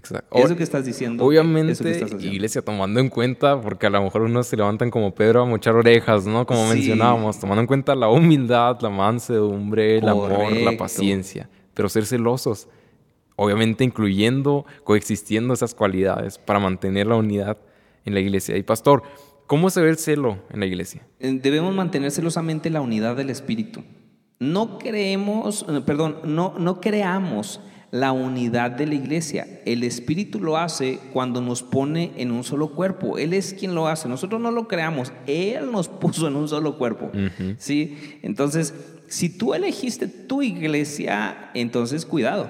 Exacto. 0.00 0.38
Eso 0.38 0.56
que 0.56 0.62
estás 0.62 0.86
diciendo. 0.86 1.24
Obviamente, 1.24 2.06
iglesia 2.20 2.62
tomando 2.62 3.00
en 3.00 3.10
cuenta, 3.10 3.60
porque 3.60 3.86
a 3.86 3.90
lo 3.90 4.02
mejor 4.02 4.22
unos 4.22 4.46
se 4.46 4.56
levantan 4.56 4.90
como 4.90 5.14
Pedro 5.14 5.42
a 5.42 5.44
mochar 5.44 5.76
orejas, 5.76 6.26
¿no? 6.26 6.46
Como 6.46 6.66
mencionábamos, 6.68 7.38
tomando 7.38 7.60
en 7.60 7.66
cuenta 7.66 7.94
la 7.94 8.08
humildad, 8.08 8.78
la 8.80 8.88
mansedumbre, 8.88 9.98
el 9.98 10.08
amor, 10.08 10.52
la 10.52 10.76
paciencia, 10.76 11.50
pero 11.74 11.88
ser 11.88 12.06
celosos. 12.06 12.68
Obviamente 13.36 13.84
incluyendo, 13.84 14.66
coexistiendo 14.84 15.54
esas 15.54 15.74
cualidades 15.74 16.38
para 16.38 16.58
mantener 16.58 17.06
la 17.06 17.16
unidad 17.16 17.58
en 18.04 18.14
la 18.14 18.20
iglesia. 18.20 18.56
Y 18.56 18.62
pastor, 18.62 19.02
¿cómo 19.46 19.70
se 19.70 19.80
ve 19.80 19.90
el 19.90 19.96
celo 19.96 20.38
en 20.50 20.60
la 20.60 20.66
iglesia? 20.66 21.02
Eh, 21.20 21.38
debemos 21.42 21.74
mantener 21.74 22.10
celosamente 22.10 22.68
la 22.70 22.80
unidad 22.80 23.16
del 23.16 23.30
Espíritu. 23.30 23.82
No 24.38 24.78
creemos, 24.78 25.66
eh, 25.68 25.80
perdón, 25.84 26.18
no, 26.24 26.54
no 26.58 26.80
creamos 26.80 27.60
la 27.90 28.12
unidad 28.12 28.70
de 28.70 28.86
la 28.86 28.94
iglesia. 28.94 29.60
El 29.64 29.82
Espíritu 29.82 30.40
lo 30.40 30.56
hace 30.56 30.98
cuando 31.12 31.40
nos 31.40 31.62
pone 31.62 32.12
en 32.16 32.30
un 32.30 32.44
solo 32.44 32.72
cuerpo. 32.74 33.18
Él 33.18 33.32
es 33.32 33.54
quien 33.54 33.74
lo 33.74 33.88
hace. 33.88 34.08
Nosotros 34.08 34.40
no 34.40 34.50
lo 34.50 34.68
creamos. 34.68 35.12
Él 35.26 35.70
nos 35.72 35.88
puso 36.00 36.28
en 36.28 36.36
un 36.36 36.48
solo 36.48 36.78
cuerpo. 36.78 37.10
¿Sí? 37.58 37.96
Entonces, 38.22 38.74
si 39.08 39.28
tú 39.28 39.54
elegiste 39.54 40.06
tu 40.06 40.42
iglesia, 40.42 41.50
entonces 41.54 42.06
cuidado. 42.06 42.48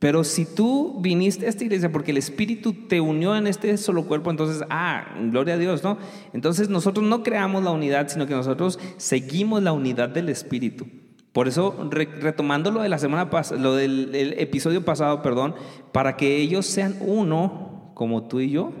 Pero 0.00 0.24
si 0.24 0.46
tú 0.46 0.98
viniste 1.00 1.44
a 1.44 1.50
esta 1.50 1.62
iglesia 1.62 1.92
porque 1.92 2.10
el 2.10 2.16
Espíritu 2.16 2.72
te 2.72 3.02
unió 3.02 3.36
en 3.36 3.46
este 3.46 3.76
solo 3.76 4.06
cuerpo, 4.06 4.30
entonces, 4.30 4.64
ah, 4.70 5.14
gloria 5.30 5.54
a 5.54 5.58
Dios, 5.58 5.84
¿no? 5.84 5.98
Entonces 6.32 6.70
nosotros 6.70 7.06
no 7.06 7.22
creamos 7.22 7.62
la 7.62 7.70
unidad, 7.70 8.08
sino 8.08 8.26
que 8.26 8.32
nosotros 8.32 8.78
seguimos 8.96 9.62
la 9.62 9.72
unidad 9.72 10.08
del 10.08 10.30
Espíritu. 10.30 10.86
Por 11.32 11.46
eso, 11.46 11.88
retomando 11.90 12.72
lo 12.72 12.82
de 12.82 12.88
la 12.88 12.98
semana 12.98 13.30
pasada, 13.30 13.60
lo 13.60 13.76
del 13.76 14.34
episodio 14.36 14.84
pasado, 14.84 15.22
perdón, 15.22 15.54
para 15.92 16.16
que 16.16 16.38
ellos 16.38 16.66
sean 16.66 16.96
uno, 17.00 17.92
como 17.94 18.24
tú 18.26 18.40
y 18.40 18.50
yo, 18.50 18.72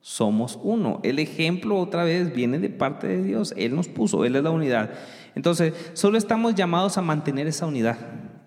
somos 0.00 0.58
uno. 0.62 1.00
El 1.02 1.18
ejemplo 1.18 1.78
otra 1.78 2.04
vez 2.04 2.34
viene 2.34 2.58
de 2.58 2.68
parte 2.68 3.06
de 3.06 3.22
Dios. 3.22 3.54
Él 3.56 3.74
nos 3.74 3.88
puso, 3.88 4.24
Él 4.24 4.36
es 4.36 4.42
la 4.42 4.50
unidad. 4.50 4.90
Entonces, 5.34 5.72
solo 5.94 6.18
estamos 6.18 6.54
llamados 6.54 6.98
a 6.98 7.02
mantener 7.02 7.46
esa 7.46 7.64
unidad. 7.64 7.96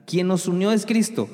Quien 0.06 0.27
nos 0.27 0.48
unió 0.48 0.72
es 0.72 0.86
Cristo. 0.86 1.27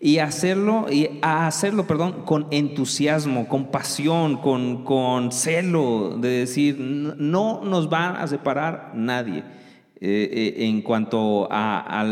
Y 0.00 0.18
hacerlo, 0.18 0.86
y 0.90 1.18
a 1.22 1.46
hacerlo, 1.46 1.86
perdón, 1.86 2.24
con 2.24 2.46
entusiasmo, 2.50 3.46
con 3.46 3.70
pasión, 3.70 4.38
con, 4.38 4.84
con 4.84 5.32
celo, 5.32 6.16
de 6.18 6.28
decir, 6.28 6.78
no 6.78 7.62
nos 7.62 7.92
va 7.92 8.20
a 8.20 8.26
separar 8.26 8.92
nadie. 8.94 9.44
Eh, 10.00 10.54
eh, 10.58 10.66
en 10.66 10.80
cuanto 10.80 11.48
a, 11.50 12.04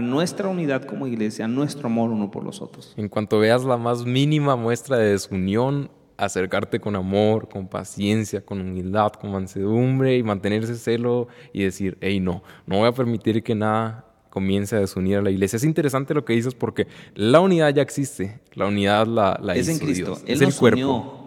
nuestra 0.00 0.48
unidad 0.48 0.84
como 0.84 1.08
iglesia, 1.08 1.46
a 1.46 1.48
nuestro 1.48 1.88
amor 1.88 2.10
uno 2.10 2.30
por 2.30 2.44
los 2.44 2.62
otros. 2.62 2.94
En 2.96 3.08
cuanto 3.08 3.40
veas 3.40 3.64
la 3.64 3.76
más 3.76 4.04
mínima 4.04 4.54
muestra 4.54 4.98
de 4.98 5.10
desunión, 5.10 5.90
acercarte 6.16 6.78
con 6.78 6.94
amor, 6.94 7.48
con 7.48 7.66
paciencia, 7.66 8.44
con 8.44 8.60
humildad, 8.60 9.12
con 9.14 9.32
mansedumbre 9.32 10.16
y 10.16 10.22
mantener 10.22 10.62
ese 10.62 10.76
celo 10.76 11.26
y 11.52 11.64
decir, 11.64 11.98
hey, 12.00 12.20
no, 12.20 12.44
no 12.66 12.78
voy 12.78 12.88
a 12.88 12.92
permitir 12.92 13.42
que 13.42 13.56
nada 13.56 14.04
comience 14.30 14.76
a 14.76 14.80
desunir 14.80 15.16
a 15.16 15.22
la 15.22 15.30
iglesia. 15.30 15.56
Es 15.56 15.64
interesante 15.64 16.14
lo 16.14 16.24
que 16.24 16.34
dices 16.34 16.54
porque 16.54 16.86
la 17.16 17.40
unidad 17.40 17.74
ya 17.74 17.82
existe, 17.82 18.40
la 18.54 18.66
unidad 18.66 19.08
la, 19.08 19.40
la 19.42 19.56
es 19.56 19.68
en 19.68 19.78
Cristo, 19.80 20.18
es 20.24 20.40
el 20.40 20.54
cuerpo. 20.54 21.23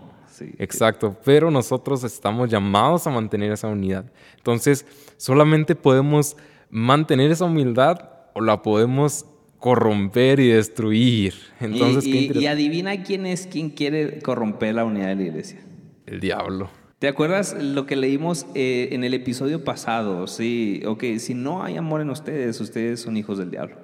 Exacto, 0.58 1.18
pero 1.24 1.52
nosotros 1.52 2.04
estamos 2.04 2.50
llamados 2.50 3.08
a 3.08 3.10
mantener 3.10 3.52
esa 3.52 3.68
unidad. 3.68 4.06
Entonces, 4.38 4.86
solamente 5.18 5.76
podemos 5.76 6.38
mantener 6.70 7.32
esa 7.32 7.46
humildad 7.46 8.10
o 8.34 8.42
la 8.42 8.62
podemos 8.62 9.26
corromper 9.60 10.40
y 10.40 10.50
destruir. 10.50 11.34
Entonces, 11.60 12.06
y, 12.06 12.46
adivina 12.46 13.04
quién 13.04 13.26
es 13.26 13.48
quien 13.48 13.70
quiere 13.70 14.20
corromper 14.20 14.76
la 14.76 14.86
unidad 14.86 15.10
de 15.10 15.16
la 15.16 15.24
iglesia. 15.24 15.60
El 16.06 16.20
diablo. 16.20 16.70
¿Te 17.00 17.08
acuerdas 17.08 17.56
lo 17.60 17.86
que 17.86 17.96
leímos 17.96 18.48
eh, 18.56 18.90
en 18.92 19.04
el 19.04 19.14
episodio 19.14 19.64
pasado? 19.64 20.26
Sí, 20.26 20.82
ok, 20.86 21.04
si 21.20 21.36
no 21.36 21.64
hay 21.64 21.78
amor 21.78 22.02
en 22.02 22.10
ustedes, 22.10 22.60
ustedes 22.60 23.02
son 23.02 23.18
hijos 23.18 23.38
del 23.38 23.52
diablo. 23.52 23.76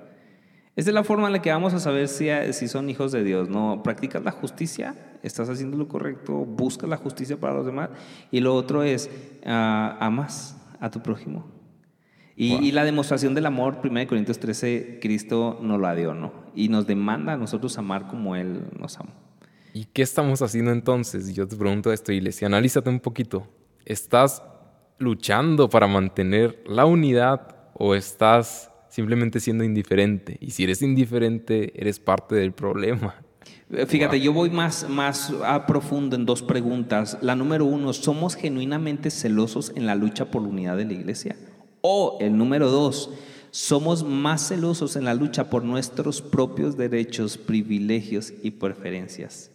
Esta 0.75 0.89
es 0.89 0.96
la 0.96 1.03
forma 1.03 1.27
en 1.27 1.34
la 1.34 1.42
que 1.42 1.51
vamos 1.51 1.74
a 1.74 1.80
saber 1.80 2.08
si, 2.08 2.30
si 2.51 2.68
son 2.68 2.89
hijos 2.89 3.12
de 3.12 3.24
Dios, 3.24 3.48
¿no? 3.48 3.82
Practicas 3.84 4.24
la 4.24 4.32
justicia, 4.32 4.96
estás 5.22 5.48
haciendo 5.50 5.77
lo 5.77 5.88
correcto, 5.88 6.34
buscas 6.34 6.89
la 6.89 6.98
justicia 6.98 7.38
para 7.38 7.53
los 7.53 7.65
demás. 7.65 7.89
Y 8.32 8.39
lo 8.39 8.56
otro 8.56 8.82
es, 8.82 9.08
uh, 9.46 9.50
amas 10.00 10.58
a 10.80 10.89
tu 10.89 11.01
prójimo. 11.01 11.46
Y, 12.36 12.72
la 12.72 12.84
demostración 12.84 13.36
del 13.36 13.46
amor, 13.46 13.77
1 13.84 14.08
Corintios 14.08 14.39
13, 14.39 14.98
Cristo 15.00 15.60
nos 15.62 15.80
la 15.80 15.94
dio, 15.94 16.15
¿no? 16.15 16.34
Y 16.56 16.68
nos 16.68 16.88
demanda 16.88 17.34
a 17.34 17.38
nosotros 17.38 17.77
amar 17.77 18.08
como 18.08 18.36
Él 18.36 18.63
nos 18.80 18.98
ama. 19.00 19.12
¿Y 19.72 19.86
qué 19.86 20.01
estamos 20.01 20.42
haciendo 20.42 20.72
entonces? 20.72 21.36
Yo 21.36 21.48
te 21.48 21.56
pregunto 21.56 21.94
esto, 21.94 22.12
Iglesia, 22.12 22.48
analízate 22.48 22.89
un 22.89 23.00
poquito. 23.00 23.48
¿Estás 23.86 24.42
luchando 24.98 25.70
para 25.70 25.86
mantener 25.86 26.63
la 26.65 26.86
unidad 26.86 27.56
o 27.75 27.94
estás 27.94 28.73
simplemente 28.94 29.40
siendo 29.40 29.64
indiferente. 29.64 30.38
Y 30.40 30.52
si 30.52 30.66
eres 30.66 30.84
indiferente, 30.84 31.74
eres 31.82 32.00
parte 32.00 32.36
del 32.36 32.52
problema. 32.52 33.16
Eh, 33.72 33.88
fíjate, 33.88 34.22
yo 34.22 34.34
voy 34.34 34.52
más, 34.52 34.88
más 34.88 35.34
a 35.44 35.66
profundo 35.66 36.16
en 36.16 36.28
dos 36.28 36.44
preguntas. 36.44 37.18
La 37.24 37.36
número 37.36 37.66
uno, 37.66 37.92
¿somos 37.94 38.36
genuinamente 38.36 39.10
celosos 39.10 39.74
en 39.76 39.88
la 39.88 39.96
lucha 39.96 40.30
por 40.30 40.44
la 40.44 40.50
unidad 40.50 40.78
de 40.78 40.86
la 40.86 40.94
iglesia? 40.94 41.36
O 41.82 42.20
el 42.22 42.38
número 42.38 42.70
dos, 42.70 43.10
¿somos 43.50 44.04
más 44.04 44.48
celosos 44.48 44.96
en 44.96 45.06
la 45.06 45.16
lucha 45.16 45.50
por 45.50 45.64
nuestros 45.64 46.22
propios 46.22 46.78
derechos, 46.78 47.40
privilegios 47.40 48.32
y 48.44 48.52
preferencias? 48.52 49.50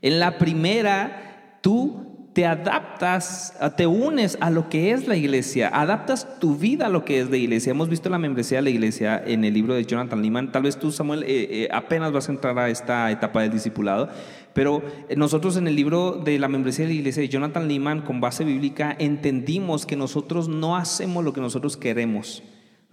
En 0.00 0.20
la 0.20 0.38
primera, 0.38 1.58
tú 1.60 2.15
te 2.36 2.44
adaptas, 2.44 3.54
te 3.78 3.86
unes 3.86 4.36
a 4.42 4.50
lo 4.50 4.68
que 4.68 4.90
es 4.90 5.08
la 5.08 5.16
iglesia, 5.16 5.70
adaptas 5.72 6.38
tu 6.38 6.54
vida 6.54 6.84
a 6.84 6.88
lo 6.90 7.02
que 7.02 7.18
es 7.18 7.30
la 7.30 7.38
iglesia. 7.38 7.70
Hemos 7.70 7.88
visto 7.88 8.10
la 8.10 8.18
membresía 8.18 8.58
de 8.58 8.64
la 8.64 8.68
iglesia 8.68 9.22
en 9.26 9.42
el 9.42 9.54
libro 9.54 9.72
de 9.72 9.86
Jonathan 9.86 10.20
Lehman. 10.20 10.52
Tal 10.52 10.64
vez 10.64 10.78
tú, 10.78 10.92
Samuel, 10.92 11.22
eh, 11.22 11.28
eh, 11.28 11.68
apenas 11.72 12.12
vas 12.12 12.28
a 12.28 12.32
entrar 12.32 12.58
a 12.58 12.68
esta 12.68 13.10
etapa 13.10 13.40
del 13.40 13.52
discipulado, 13.52 14.10
pero 14.52 14.82
nosotros 15.16 15.56
en 15.56 15.66
el 15.66 15.76
libro 15.76 16.12
de 16.12 16.38
la 16.38 16.48
membresía 16.48 16.84
de 16.84 16.92
la 16.92 16.98
iglesia 16.98 17.22
de 17.22 17.30
Jonathan 17.30 17.68
Lehman, 17.68 18.02
con 18.02 18.20
base 18.20 18.44
bíblica, 18.44 18.94
entendimos 18.98 19.86
que 19.86 19.96
nosotros 19.96 20.46
no 20.46 20.76
hacemos 20.76 21.24
lo 21.24 21.32
que 21.32 21.40
nosotros 21.40 21.78
queremos. 21.78 22.42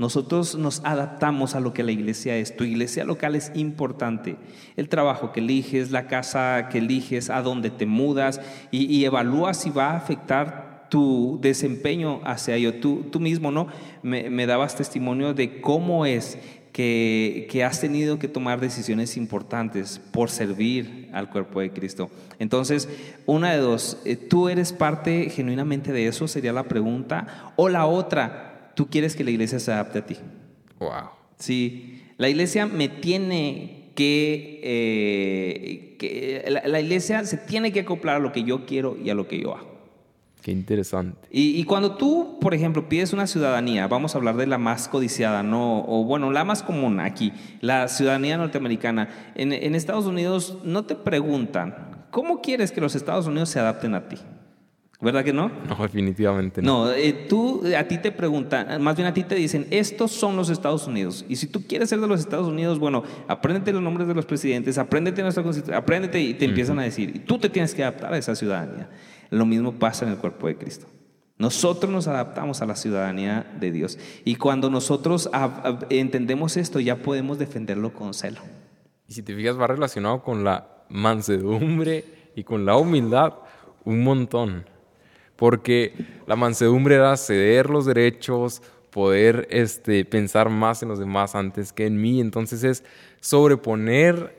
Nosotros 0.04 0.56
nos 0.56 0.82
adaptamos 0.84 1.56
a 1.56 1.62
lo 1.62 1.72
que 1.72 1.82
la 1.82 1.94
iglesia 1.94 2.36
es. 2.36 2.58
Tu 2.58 2.66
iglesia 2.66 3.06
local 3.06 3.38
es 3.38 3.54
importante. 3.56 4.36
El 4.76 4.90
trabajo 4.90 5.32
que 5.32 5.40
eliges, 5.40 5.92
la 5.92 6.08
casa 6.08 6.68
que 6.70 6.80
eliges, 6.80 7.30
a 7.30 7.42
dónde 7.42 7.70
te 7.70 7.86
mudas 7.86 8.42
y, 8.70 9.06
evalúas 9.06 9.56
si 9.56 9.70
va 9.70 9.92
a 9.92 9.96
afectar 9.96 10.88
tu 10.90 11.40
desempeño 11.42 12.20
hacia 12.26 12.56
ello. 12.58 12.82
Tú, 12.82 13.06
tú 13.14 13.22
mismo 13.22 13.50
¿no? 13.50 13.68
Me, 14.02 14.46
dabas 14.46 14.76
testimonio 14.76 15.34
de 15.34 15.62
cómo 15.62 16.06
es 16.06 16.38
que, 16.74 17.48
que, 17.50 17.64
has 17.64 17.80
tenido 17.80 18.20
que 18.20 18.28
tomar 18.28 18.60
decisiones 18.60 19.16
importantes 19.16 20.02
por 20.12 20.30
servir 20.30 21.08
al 21.14 21.30
cuerpo 21.30 21.62
de 21.62 21.72
Cristo. 21.72 22.10
Entonces, 22.40 22.90
una 23.26 23.54
de 23.54 23.60
dos, 23.60 24.02
eh, 24.04 24.18
¿tú 24.18 24.50
eres 24.50 24.74
parte 24.74 25.30
genuinamente 25.30 25.94
de 25.94 26.08
eso? 26.08 26.28
Sería 26.28 26.52
la 26.52 26.64
pregunta. 26.64 27.54
O 27.56 27.70
la 27.70 27.86
otra, 27.86 28.53
tú 28.76 28.90
quieres 28.90 29.16
que 29.16 29.24
la 29.24 29.32
iglesia 29.32 29.60
se 29.60 29.72
adapte 29.72 30.00
a 30.00 30.06
ti. 30.06 30.18
Wow. 30.80 31.10
Sí, 31.38 32.04
la 32.18 32.30
iglesia 32.30 32.66
me 32.66 32.90
tiene 32.90 33.92
que, 33.96 34.60
eh, 34.64 35.96
que 35.98 36.46
la, 36.50 36.68
la 36.68 36.80
iglesia 36.80 37.24
se 37.26 37.38
tiene 37.38 37.72
que 37.72 37.82
acoplar 37.82 38.18
a 38.18 38.20
lo 38.20 38.32
que 38.32 38.44
yo 38.44 38.66
quiero 38.66 38.98
y 38.98 39.10
a 39.10 39.16
lo 39.16 39.28
que 39.28 39.40
yo 39.40 39.56
hago. 39.56 39.74
Qué 40.44 40.52
interesante. 40.52 41.30
Y, 41.32 41.58
y, 41.58 41.64
cuando 41.64 41.96
tú, 41.96 42.38
por 42.42 42.54
ejemplo, 42.54 42.90
pides 42.90 43.14
una 43.14 43.28
ciudadanía, 43.28 43.88
vamos 43.88 44.14
a 44.14 44.18
hablar 44.18 44.36
de 44.36 44.46
la 44.46 44.58
más 44.58 44.90
codiciada, 44.90 45.42
no, 45.42 45.86
o 45.88 46.04
bueno, 46.04 46.32
la 46.32 46.44
más 46.44 46.64
común 46.64 47.00
aquí, 47.00 47.32
la 47.62 47.88
ciudadanía 47.88 48.36
norteamericana. 48.36 49.32
En, 49.36 49.54
en 49.54 49.74
Estados 49.74 50.06
Unidos 50.06 50.58
no 50.66 50.84
te 50.84 50.96
preguntan, 50.96 52.06
¿cómo 52.12 52.42
quieres 52.42 52.74
que 52.74 52.82
los 52.82 52.94
Estados 52.94 53.26
Unidos 53.26 53.50
se 53.50 53.60
adapten 53.60 53.96
a 53.96 54.10
ti? 54.10 54.18
¿Verdad 55.04 55.26
que 55.26 55.34
no? 55.34 55.52
No, 55.68 55.76
definitivamente 55.82 56.62
no. 56.62 56.86
No, 56.86 56.92
eh, 56.92 57.26
tú, 57.28 57.62
a 57.78 57.84
ti 57.84 57.98
te 57.98 58.12
preguntan, 58.12 58.82
más 58.82 58.96
bien 58.96 59.08
a 59.08 59.14
ti 59.14 59.24
te 59.24 59.36
dicen, 59.36 59.68
estos 59.70 60.12
son 60.12 60.38
los 60.38 60.50
Estados 60.50 60.88
Unidos. 60.88 61.26
Y 61.28 61.36
si 61.36 61.48
tú 61.48 61.68
quieres 61.68 61.90
ser 61.90 62.00
de 62.00 62.08
los 62.08 62.22
Estados 62.22 62.48
Unidos, 62.48 62.80
bueno, 62.80 63.04
apréndete 63.28 63.74
los 63.74 63.82
nombres 63.82 64.08
de 64.08 64.14
los 64.14 64.26
presidentes, 64.26 64.78
apréndete 64.78 65.22
nuestra 65.22 65.44
constitución, 65.44 65.76
apréndete 65.76 66.22
y 66.22 66.34
te 66.36 66.46
empiezan 66.46 66.80
a 66.80 66.84
decir, 66.84 67.14
y 67.14 67.20
tú 67.20 67.38
te 67.38 67.50
tienes 67.50 67.76
que 67.76 67.84
adaptar 67.84 68.14
a 68.14 68.18
esa 68.18 68.34
ciudadanía. 68.34 68.90
Lo 69.30 69.46
mismo 69.46 69.74
pasa 69.74 70.06
en 70.06 70.12
el 70.12 70.18
cuerpo 70.18 70.48
de 70.48 70.56
Cristo. 70.56 70.88
Nosotros 71.38 71.92
nos 71.92 72.08
adaptamos 72.08 72.62
a 72.62 72.66
la 72.66 72.78
ciudadanía 72.78 73.46
de 73.60 73.72
Dios. 73.72 74.00
Y 74.24 74.36
cuando 74.36 74.70
nosotros 74.70 75.30
entendemos 75.90 76.56
esto, 76.56 76.80
ya 76.80 76.96
podemos 76.98 77.40
defenderlo 77.40 77.94
con 77.94 78.14
celo. 78.14 78.40
Y 79.08 79.14
si 79.14 79.22
te 79.22 79.36
fijas, 79.36 79.60
va 79.60 79.68
relacionado 79.68 80.24
con 80.24 80.46
la 80.46 80.86
mansedumbre 80.88 82.06
y 82.36 82.46
con 82.46 82.66
la 82.66 82.78
humildad 82.78 83.34
un 83.84 84.02
montón. 84.04 84.73
Porque 85.44 85.92
la 86.26 86.38
mansedumbre 86.38 86.96
era 86.96 87.18
ceder 87.18 87.70
los 87.70 87.86
derechos, 87.86 88.62
poder 88.92 89.46
este, 89.52 90.06
pensar 90.06 90.48
más 90.48 90.82
en 90.84 90.88
los 90.88 91.00
demás 91.00 91.36
antes 91.36 91.74
que 91.74 91.86
en 91.86 92.00
mí. 92.00 92.22
Entonces 92.22 92.64
es 92.64 92.86
sobreponer 93.20 94.34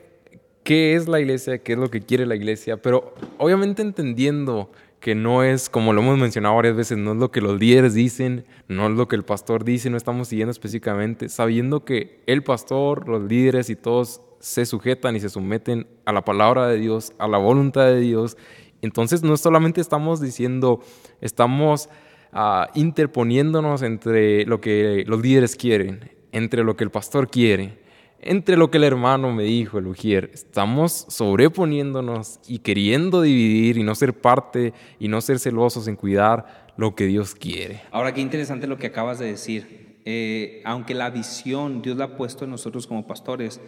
qué 0.63 0.95
es 0.95 1.07
la 1.07 1.19
iglesia, 1.19 1.59
qué 1.59 1.73
es 1.73 1.77
lo 1.77 1.91
que 1.91 2.01
quiere 2.01 2.25
la 2.25 2.35
iglesia, 2.35 2.77
pero 2.77 3.13
obviamente 3.37 3.83
entendiendo 3.83 4.71
que 4.99 5.13
no 5.13 5.43
es, 5.43 5.69
como 5.69 5.93
lo 5.93 6.01
hemos 6.01 6.17
mencionado 6.17 6.55
varias 6.55 6.75
veces, 6.75 6.97
no 6.97 7.11
es 7.11 7.17
lo 7.19 7.29
que 7.29 7.39
los 7.39 7.59
líderes 7.59 7.93
dicen, 7.93 8.43
no 8.67 8.87
es 8.87 8.93
lo 8.93 9.07
que 9.07 9.15
el 9.15 9.21
pastor 9.21 9.63
dice, 9.63 9.91
no 9.91 9.97
estamos 9.97 10.29
siguiendo 10.29 10.49
específicamente, 10.49 11.29
sabiendo 11.29 11.85
que 11.85 12.23
el 12.25 12.41
pastor, 12.41 13.07
los 13.07 13.21
líderes 13.21 13.69
y 13.69 13.75
todos 13.75 14.21
se 14.39 14.65
sujetan 14.65 15.15
y 15.15 15.19
se 15.19 15.29
someten 15.29 15.87
a 16.05 16.13
la 16.13 16.25
palabra 16.25 16.67
de 16.67 16.77
Dios, 16.77 17.13
a 17.19 17.27
la 17.27 17.37
voluntad 17.37 17.85
de 17.85 17.99
Dios. 17.99 18.37
Entonces 18.85 19.23
no 19.23 19.35
solamente 19.35 19.81
estamos 19.81 20.21
diciendo, 20.21 20.79
estamos 21.19 21.89
uh, 22.33 22.65
interponiéndonos 22.73 23.81
entre 23.81 24.45
lo 24.45 24.61
que 24.61 25.03
los 25.07 25.21
líderes 25.21 25.55
quieren, 25.55 26.11
entre 26.31 26.63
lo 26.63 26.75
que 26.75 26.83
el 26.83 26.91
pastor 26.91 27.29
quiere, 27.29 27.79
entre 28.19 28.57
lo 28.57 28.71
que 28.71 28.77
el 28.77 28.83
hermano 28.83 29.31
me 29.33 29.43
dijo, 29.43 29.77
el 29.77 29.87
Ujier, 29.87 30.31
estamos 30.33 31.05
sobreponiéndonos 31.09 32.39
y 32.47 32.59
queriendo 32.59 33.21
dividir 33.21 33.77
y 33.77 33.83
no 33.83 33.93
ser 33.95 34.13
parte 34.13 34.73
y 34.99 35.07
no 35.07 35.21
ser 35.21 35.39
celosos 35.39 35.87
en 35.87 35.95
cuidar 35.95 36.65
lo 36.77 36.95
que 36.95 37.05
Dios 37.05 37.35
quiere. 37.35 37.81
Ahora, 37.91 38.13
qué 38.13 38.21
interesante 38.21 38.67
lo 38.67 38.77
que 38.77 38.87
acabas 38.87 39.19
de 39.19 39.25
decir. 39.25 39.85
Eh, 40.05 40.61
aunque 40.65 40.93
la 40.93 41.09
visión 41.09 41.81
Dios 41.81 41.97
la 41.97 42.05
ha 42.05 42.17
puesto 42.17 42.45
en 42.45 42.51
nosotros 42.51 42.85
como 42.85 43.07
pastores, 43.07 43.59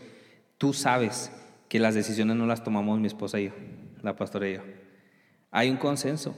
tú 0.58 0.74
sabes 0.74 1.32
que 1.68 1.80
las 1.80 1.96
decisiones 1.96 2.36
no 2.36 2.46
las 2.46 2.64
tomamos 2.64 3.00
mi 3.00 3.08
esposa 3.08 3.40
y 3.40 3.46
yo, 3.46 3.52
la 4.02 4.16
pastora 4.16 4.50
y 4.50 4.54
yo. 4.56 4.62
Hay 5.52 5.70
un 5.70 5.78
consenso, 5.78 6.36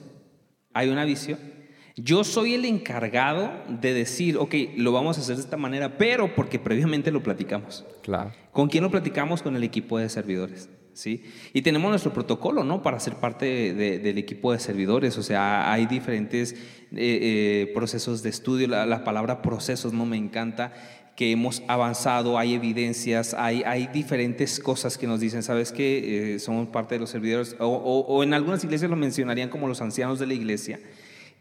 hay 0.74 0.90
una 0.90 1.06
visión. 1.06 1.40
Yo 1.96 2.24
soy 2.24 2.54
el 2.54 2.64
encargado 2.64 3.52
de 3.68 3.94
decir, 3.94 4.38
ok, 4.38 4.56
lo 4.78 4.92
vamos 4.92 5.18
a 5.18 5.22
hacer 5.22 5.36
de 5.36 5.42
esta 5.42 5.58
manera, 5.58 5.98
pero 5.98 6.34
porque 6.34 6.58
previamente 6.58 7.12
lo 7.12 7.22
platicamos. 7.22 7.86
Claro. 8.04 8.32
¿Con 8.52 8.70
quién 8.70 8.84
lo 8.84 8.92
platicamos? 8.92 9.42
Con 9.42 9.56
el 9.56 9.64
equipo 9.64 9.98
de 9.98 10.08
servidores. 10.08 10.70
¿sí? 10.94 11.24
Y 11.54 11.62
tenemos 11.62 11.90
nuestro 11.90 12.14
protocolo, 12.14 12.64
¿no? 12.64 12.84
Para 12.84 13.00
ser 13.00 13.16
parte 13.16 13.74
de, 13.74 14.00
del 14.00 14.18
equipo 14.18 14.54
de 14.54 14.60
servidores. 14.60 15.18
O 15.18 15.24
sea, 15.24 15.72
hay 15.72 15.88
diferentes 15.88 16.54
eh, 16.54 16.58
eh, 16.92 17.72
procesos 17.74 18.24
de 18.24 18.30
estudio. 18.30 18.68
La, 18.68 18.86
la, 18.86 19.04
palabra 19.04 19.42
procesos 19.42 19.94
no 19.94 20.06
me 20.06 20.18
encanta 20.18 20.74
que 21.20 21.34
hemos 21.34 21.62
avanzado, 21.68 22.38
hay 22.38 22.54
evidencias, 22.54 23.34
hay, 23.34 23.62
hay 23.64 23.88
diferentes 23.88 24.58
cosas 24.58 24.98
que 24.98 25.06
nos 25.06 25.20
dicen, 25.20 25.44
¿sabes 25.44 25.74
qué? 25.74 26.36
Eh, 26.36 26.40
somos 26.40 26.70
parte 26.70 26.96
de 26.96 27.00
los 27.02 27.10
servidores, 27.10 27.58
o, 27.60 27.66
o, 27.66 28.06
o 28.06 28.24
en 28.24 28.34
algunas 28.34 28.64
iglesias 28.64 28.90
lo 28.90 28.96
mencionarían 28.96 29.50
como 29.50 29.68
los 29.68 29.82
ancianos 29.82 30.18
de 30.20 30.28
la 30.28 30.34
iglesia 30.34 30.80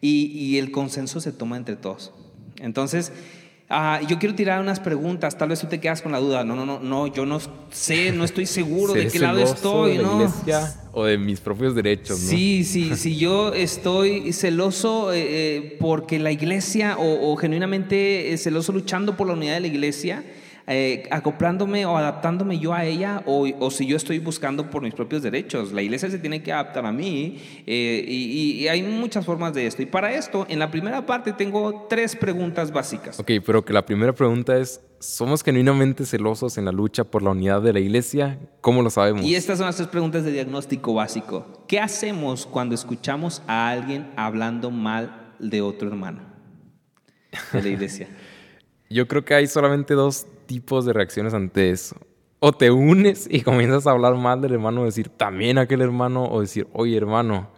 y, 0.00 0.32
y 0.36 0.58
el 0.58 0.72
consenso 0.72 1.20
se 1.20 1.30
toma 1.30 1.56
entre 1.56 1.76
todos. 1.76 2.12
Entonces, 2.56 3.12
uh, 3.70 4.06
yo 4.06 4.18
quiero 4.18 4.34
tirar 4.34 4.60
unas 4.60 4.80
preguntas, 4.80 5.36
tal 5.36 5.48
vez 5.48 5.60
tú 5.60 5.66
te 5.66 5.80
quedas 5.80 6.02
con 6.02 6.12
la 6.12 6.18
duda, 6.18 6.44
no, 6.44 6.54
no, 6.56 6.64
no, 6.64 6.80
no, 6.80 7.06
yo 7.06 7.26
no 7.26 7.38
sé, 7.70 8.12
no 8.12 8.24
estoy 8.24 8.46
seguro 8.46 8.94
de 8.94 9.08
qué 9.08 9.18
lado 9.18 9.40
estoy, 9.40 9.98
de 9.98 10.02
¿no? 10.02 10.14
iglesia 10.16 10.74
o 10.92 11.04
de 11.04 11.18
mis 11.18 11.40
propios 11.40 11.74
derechos, 11.74 12.20
¿no? 12.20 12.30
Sí, 12.30 12.64
sí, 12.64 12.96
sí, 12.96 13.16
yo 13.16 13.52
estoy 13.52 14.32
celoso 14.32 15.12
eh, 15.12 15.26
eh, 15.28 15.76
porque 15.80 16.18
la 16.18 16.32
iglesia 16.32 16.96
o, 16.98 17.32
o 17.32 17.36
genuinamente 17.36 18.36
celoso 18.38 18.72
luchando 18.72 19.16
por 19.16 19.26
la 19.26 19.34
unidad 19.34 19.54
de 19.54 19.60
la 19.60 19.66
iglesia, 19.68 20.24
eh, 20.70 21.08
acoplándome 21.10 21.86
o 21.86 21.96
adaptándome 21.96 22.58
yo 22.58 22.74
a 22.74 22.84
ella 22.84 23.22
o, 23.24 23.48
o, 23.58 23.70
si 23.70 23.86
yo 23.86 23.96
estoy 23.96 24.18
buscando 24.18 24.68
por 24.68 24.82
mis 24.82 24.92
propios 24.92 25.22
derechos. 25.22 25.72
La 25.72 25.80
iglesia 25.80 26.10
se 26.10 26.18
tiene 26.18 26.42
que 26.42 26.52
adaptar 26.52 26.84
a 26.84 26.92
mí 26.92 27.38
eh, 27.66 28.04
y, 28.06 28.62
y, 28.62 28.68
hay 28.68 28.82
muchas 28.82 29.24
formas 29.24 29.54
de 29.54 29.66
esto. 29.66 29.80
Y 29.80 29.86
para 29.86 30.12
esto, 30.12 30.44
en 30.48 30.58
la 30.58 30.70
primera 30.70 31.06
parte 31.06 31.32
tengo 31.32 31.86
tres 31.88 32.14
preguntas 32.14 32.70
básicas. 32.70 33.18
Ok, 33.18 33.30
pero 33.46 33.64
que 33.64 33.72
la 33.72 33.86
primera 33.86 34.12
pregunta 34.12 34.58
es, 34.58 34.82
¿somos 34.98 35.42
genuinamente 35.42 36.04
celosos 36.04 36.58
en 36.58 36.66
la 36.66 36.72
lucha 36.72 37.04
por 37.04 37.22
la 37.22 37.30
unidad 37.30 37.62
de 37.62 37.72
la 37.72 37.80
iglesia? 37.80 38.38
¿Cómo 38.60 38.82
lo 38.82 38.90
sabemos? 38.90 39.24
Y 39.24 39.36
estas 39.36 39.56
son 39.56 39.68
las 39.68 39.76
tres 39.76 39.88
preguntas 39.88 40.22
de 40.24 40.32
diagnóstico 40.32 40.92
básico. 40.92 41.64
¿Qué 41.66 41.80
hacemos 41.80 42.44
cuando 42.44 42.74
escuchamos 42.74 43.42
a 43.46 43.70
alguien 43.70 44.10
hablando 44.16 44.70
mal 44.70 45.32
de 45.38 45.62
otro 45.62 45.88
hermano 45.88 46.20
de 47.54 47.62
la 47.62 47.68
iglesia? 47.68 48.08
Yo 48.90 49.06
creo 49.06 49.24
que 49.24 49.34
hay 49.34 49.46
solamente 49.46 49.94
dos 49.94 50.26
tipos 50.48 50.84
de 50.84 50.92
reacciones 50.92 51.34
ante 51.34 51.70
eso. 51.70 51.96
O 52.40 52.52
te 52.52 52.70
unes 52.70 53.28
y 53.30 53.42
comienzas 53.42 53.86
a 53.86 53.90
hablar 53.92 54.16
mal 54.16 54.40
del 54.40 54.54
hermano, 54.54 54.84
decir 54.84 55.10
también 55.10 55.58
aquel 55.58 55.82
hermano, 55.82 56.24
o 56.24 56.40
decir, 56.40 56.66
oye 56.72 56.96
hermano, 56.96 57.48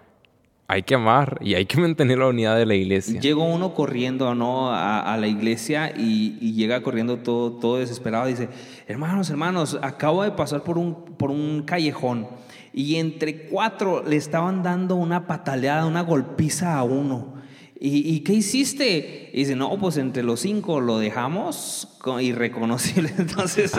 hay 0.66 0.83
que 0.83 0.94
amar 0.94 1.38
y 1.40 1.55
hay 1.55 1.66
que 1.66 1.79
mantener 1.81 2.18
la 2.18 2.29
unidad 2.29 2.57
de 2.57 2.66
la 2.66 2.74
iglesia. 2.74 3.20
Llegó 3.20 3.44
uno 3.44 3.74
corriendo 3.74 4.35
¿no? 4.35 4.70
a, 4.70 5.00
a 5.00 5.16
la 5.16 5.26
iglesia 5.26 5.92
y, 5.96 6.38
y, 6.40 6.55
llega 6.55 6.83
corriendo 6.83 7.18
todo, 7.18 7.53
todo 7.53 7.79
desesperado 7.79 8.26
dice, 8.26 8.48
hermanos, 8.87 9.31
hermanos, 9.31 9.79
acabo 9.83 10.22
de 10.22 10.33
pasar 10.33 10.62
por 10.62 10.79
un, 10.79 10.94
por 11.16 11.31
un 11.31 11.62
callejón 11.62 12.29
y 12.72 12.96
entre 12.96 13.48
cuatro 13.48 14.03
le 14.07 14.16
estaban 14.16 14.62
dando 14.62 14.94
una 14.94 15.26
pataleada, 15.26 15.87
una 15.87 16.03
golpiza 16.03 16.79
a 16.79 16.85
uno. 16.85 17.35
¿Y, 17.83 18.14
¿Y, 18.14 18.21
qué 18.21 18.35
hiciste? 18.35 19.31
Y 19.33 19.38
dice, 19.38 19.57
no, 19.57 19.79
pues 19.79 19.97
entre 19.97 20.23
los 20.23 20.40
cinco 20.40 20.83
lo 20.83 20.99
dejamos 20.99 21.88
irreconocible. 22.21 23.11
Entonces, 23.19 23.73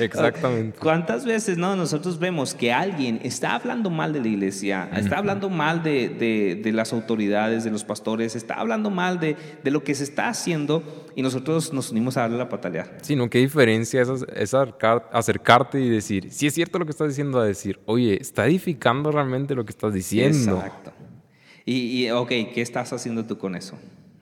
exactamente. 0.00 0.78
¿Cuántas 0.78 1.24
veces 1.24 1.58
no 1.58 1.76
nosotros 1.76 2.18
vemos 2.18 2.54
que 2.54 2.72
alguien 2.72 3.20
está 3.22 3.54
hablando 3.54 3.90
mal 3.90 4.12
de 4.12 4.20
la 4.20 4.28
iglesia, 4.28 4.90
está 4.96 5.18
hablando 5.18 5.50
mal 5.50 5.82
de, 5.82 6.08
de, 6.08 6.60
de 6.62 6.72
las 6.72 6.92
autoridades, 6.92 7.64
de 7.64 7.70
los 7.70 7.84
pastores, 7.84 8.36
está 8.36 8.54
hablando 8.54 8.90
mal 8.90 9.20
de, 9.20 9.36
de, 9.62 9.70
lo 9.70 9.84
que 9.84 9.94
se 9.94 10.04
está 10.04 10.28
haciendo 10.28 10.82
y 11.14 11.22
nosotros 11.22 11.72
nos 11.72 11.90
unimos 11.90 12.16
a 12.16 12.22
darle 12.22 12.38
la 12.38 12.48
patalear? 12.48 12.98
Sí, 13.02 13.16
no, 13.16 13.28
qué 13.28 13.38
diferencia 13.38 14.02
es, 14.02 14.08
es 14.34 14.54
acercarte 14.54 15.80
y 15.80 15.88
decir, 15.88 16.32
si 16.32 16.46
es 16.46 16.54
cierto 16.54 16.78
lo 16.78 16.86
que 16.86 16.90
estás 16.90 17.08
diciendo, 17.08 17.40
a 17.40 17.44
decir, 17.44 17.80
oye, 17.86 18.20
está 18.20 18.46
edificando 18.46 19.10
realmente 19.10 19.54
lo 19.54 19.64
que 19.64 19.70
estás 19.70 19.92
diciendo. 19.92 20.56
Exacto. 20.56 20.92
Y, 21.64 22.04
y, 22.06 22.10
ok, 22.10 22.28
¿qué 22.28 22.60
estás 22.60 22.92
haciendo 22.92 23.24
tú 23.24 23.38
con 23.38 23.54
eso? 23.54 23.78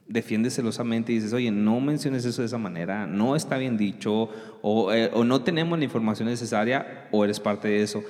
Defiendes 0.06 0.54
celosamente 0.54 1.12
y 1.12 1.16
dices, 1.16 1.32
oye, 1.32 1.50
no 1.50 1.80
menciones 1.80 2.24
eso 2.24 2.42
de 2.42 2.46
esa 2.46 2.58
manera, 2.58 3.06
no 3.06 3.36
está 3.36 3.56
bien 3.58 3.76
dicho, 3.76 4.28
o, 4.60 4.92
eh, 4.92 5.10
o 5.12 5.24
no 5.24 5.42
tenemos 5.42 5.78
la 5.78 5.84
información 5.84 6.28
necesaria, 6.28 7.08
o 7.12 7.24
eres 7.24 7.40
parte 7.40 7.68
de 7.68 7.82
eso. 7.82 8.02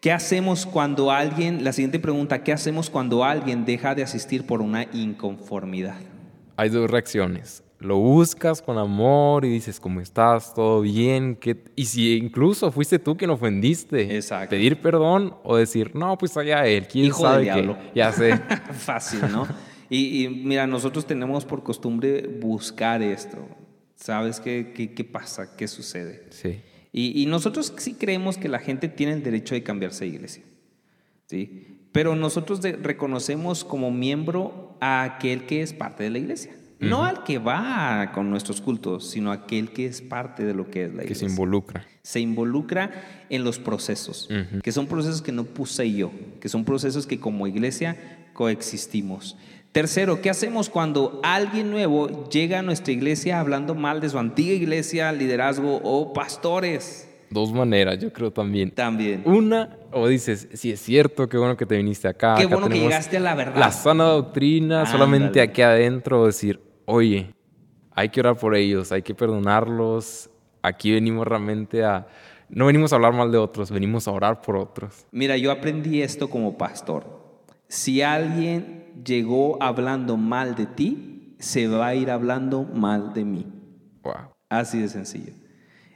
¿Qué 0.00 0.10
hacemos 0.10 0.66
cuando 0.66 1.10
alguien, 1.10 1.62
la 1.62 1.72
siguiente 1.72 2.00
pregunta, 2.00 2.42
¿qué 2.42 2.52
hacemos 2.52 2.90
cuando 2.90 3.24
alguien 3.24 3.64
deja 3.64 3.94
de 3.94 4.02
asistir 4.02 4.46
por 4.46 4.60
una 4.60 4.84
inconformidad? 4.92 5.96
Hay 6.56 6.70
dos 6.70 6.90
reacciones. 6.90 7.61
Lo 7.84 7.98
buscas 7.98 8.62
con 8.62 8.78
amor 8.78 9.44
y 9.44 9.50
dices, 9.50 9.80
¿cómo 9.80 10.00
estás? 10.00 10.54
¿Todo 10.54 10.80
bien? 10.80 11.36
¿Qué? 11.36 11.64
Y 11.76 11.86
si 11.86 12.16
incluso 12.16 12.70
fuiste 12.70 12.98
tú 12.98 13.16
quien 13.16 13.30
ofendiste, 13.30 14.16
Exacto. 14.16 14.50
pedir 14.50 14.80
perdón 14.80 15.34
o 15.44 15.56
decir, 15.56 15.94
no, 15.94 16.16
pues 16.18 16.36
allá 16.36 16.66
él, 16.66 16.86
quién 16.86 17.06
Hijo 17.06 17.22
sabe 17.22 17.36
del 17.36 17.44
diablo. 17.44 17.76
qué. 17.78 17.90
Ya 17.94 18.12
sé. 18.12 18.36
Fácil, 18.72 19.20
¿no? 19.30 19.46
y, 19.90 20.24
y, 20.24 20.28
mira, 20.28 20.66
nosotros 20.66 21.06
tenemos 21.06 21.44
por 21.44 21.62
costumbre 21.62 22.26
buscar 22.26 23.02
esto. 23.02 23.38
¿Sabes 23.96 24.40
qué, 24.40 24.72
qué, 24.74 24.94
qué 24.94 25.04
pasa? 25.04 25.56
¿Qué 25.56 25.68
sucede? 25.68 26.26
Sí. 26.30 26.60
Y, 26.92 27.22
y, 27.22 27.26
nosotros 27.26 27.72
sí 27.78 27.94
creemos 27.94 28.36
que 28.36 28.48
la 28.48 28.58
gente 28.58 28.88
tiene 28.88 29.12
el 29.12 29.22
derecho 29.22 29.54
de 29.54 29.62
cambiarse 29.62 30.04
de 30.04 30.10
iglesia. 30.10 30.42
¿sí? 31.26 31.78
Pero 31.92 32.16
nosotros 32.16 32.60
de, 32.60 32.72
reconocemos 32.72 33.64
como 33.64 33.90
miembro 33.90 34.76
a 34.80 35.02
aquel 35.04 35.46
que 35.46 35.62
es 35.62 35.72
parte 35.72 36.04
de 36.04 36.10
la 36.10 36.18
iglesia. 36.18 36.52
No 36.82 37.04
al 37.04 37.24
que 37.24 37.38
va 37.38 38.10
con 38.12 38.28
nuestros 38.30 38.60
cultos, 38.60 39.08
sino 39.08 39.30
aquel 39.32 39.70
que 39.70 39.86
es 39.86 40.02
parte 40.02 40.44
de 40.44 40.54
lo 40.54 40.70
que 40.70 40.84
es 40.84 40.90
la 40.90 40.98
Que 40.98 41.04
iglesia. 41.04 41.28
se 41.28 41.32
involucra. 41.32 41.86
Se 42.02 42.20
involucra 42.20 42.90
en 43.30 43.44
los 43.44 43.58
procesos, 43.58 44.28
que 44.62 44.72
son 44.72 44.86
procesos 44.86 45.22
que 45.22 45.32
no 45.32 45.44
puse 45.44 45.92
yo, 45.92 46.10
que 46.40 46.48
son 46.48 46.64
procesos 46.64 47.06
que 47.06 47.20
como 47.20 47.46
iglesia 47.46 47.96
coexistimos. 48.32 49.36
Tercero, 49.72 50.20
¿qué 50.20 50.28
hacemos 50.28 50.68
cuando 50.68 51.20
alguien 51.22 51.70
nuevo 51.70 52.28
llega 52.28 52.58
a 52.58 52.62
nuestra 52.62 52.92
iglesia 52.92 53.40
hablando 53.40 53.74
mal 53.74 54.00
de 54.00 54.10
su 54.10 54.18
antigua 54.18 54.52
iglesia, 54.52 55.12
liderazgo 55.12 55.80
o 55.82 56.12
pastores? 56.12 57.08
Dos 57.30 57.50
maneras, 57.54 57.98
yo 57.98 58.12
creo 58.12 58.30
también. 58.30 58.72
También. 58.72 59.22
Una, 59.24 59.78
o 59.90 60.06
dices, 60.08 60.48
sí 60.52 60.70
es 60.72 60.80
cierto, 60.82 61.26
qué 61.30 61.38
bueno 61.38 61.56
que 61.56 61.64
te 61.64 61.76
viniste 61.78 62.06
acá. 62.06 62.34
Qué 62.36 62.42
acá 62.44 62.56
bueno 62.56 62.68
que 62.68 62.80
llegaste 62.80 63.16
a 63.16 63.20
la 63.20 63.34
verdad. 63.34 63.56
La 63.56 63.72
sana 63.72 64.04
doctrina, 64.04 64.84
solamente 64.84 65.40
aquí 65.40 65.62
adentro, 65.62 66.26
decir, 66.26 66.60
oye, 66.84 67.34
hay 67.94 68.08
que 68.08 68.20
orar 68.20 68.36
por 68.36 68.54
ellos, 68.54 68.92
hay 68.92 69.02
que 69.02 69.14
perdonarlos. 69.14 70.30
Aquí 70.62 70.92
venimos 70.92 71.26
realmente 71.26 71.84
a... 71.84 72.06
No 72.48 72.66
venimos 72.66 72.92
a 72.92 72.96
hablar 72.96 73.14
mal 73.14 73.32
de 73.32 73.38
otros, 73.38 73.70
venimos 73.70 74.06
a 74.06 74.10
orar 74.10 74.42
por 74.42 74.56
otros. 74.56 75.06
Mira, 75.10 75.36
yo 75.36 75.50
aprendí 75.50 76.02
esto 76.02 76.28
como 76.28 76.58
pastor. 76.58 77.22
Si 77.66 78.02
alguien 78.02 78.92
llegó 79.04 79.62
hablando 79.62 80.18
mal 80.18 80.54
de 80.54 80.66
ti, 80.66 81.36
se 81.38 81.66
va 81.66 81.88
a 81.88 81.94
ir 81.94 82.10
hablando 82.10 82.64
mal 82.64 83.14
de 83.14 83.24
mí. 83.24 83.46
Wow. 84.02 84.34
Así 84.50 84.80
de 84.80 84.88
sencillo. 84.88 85.32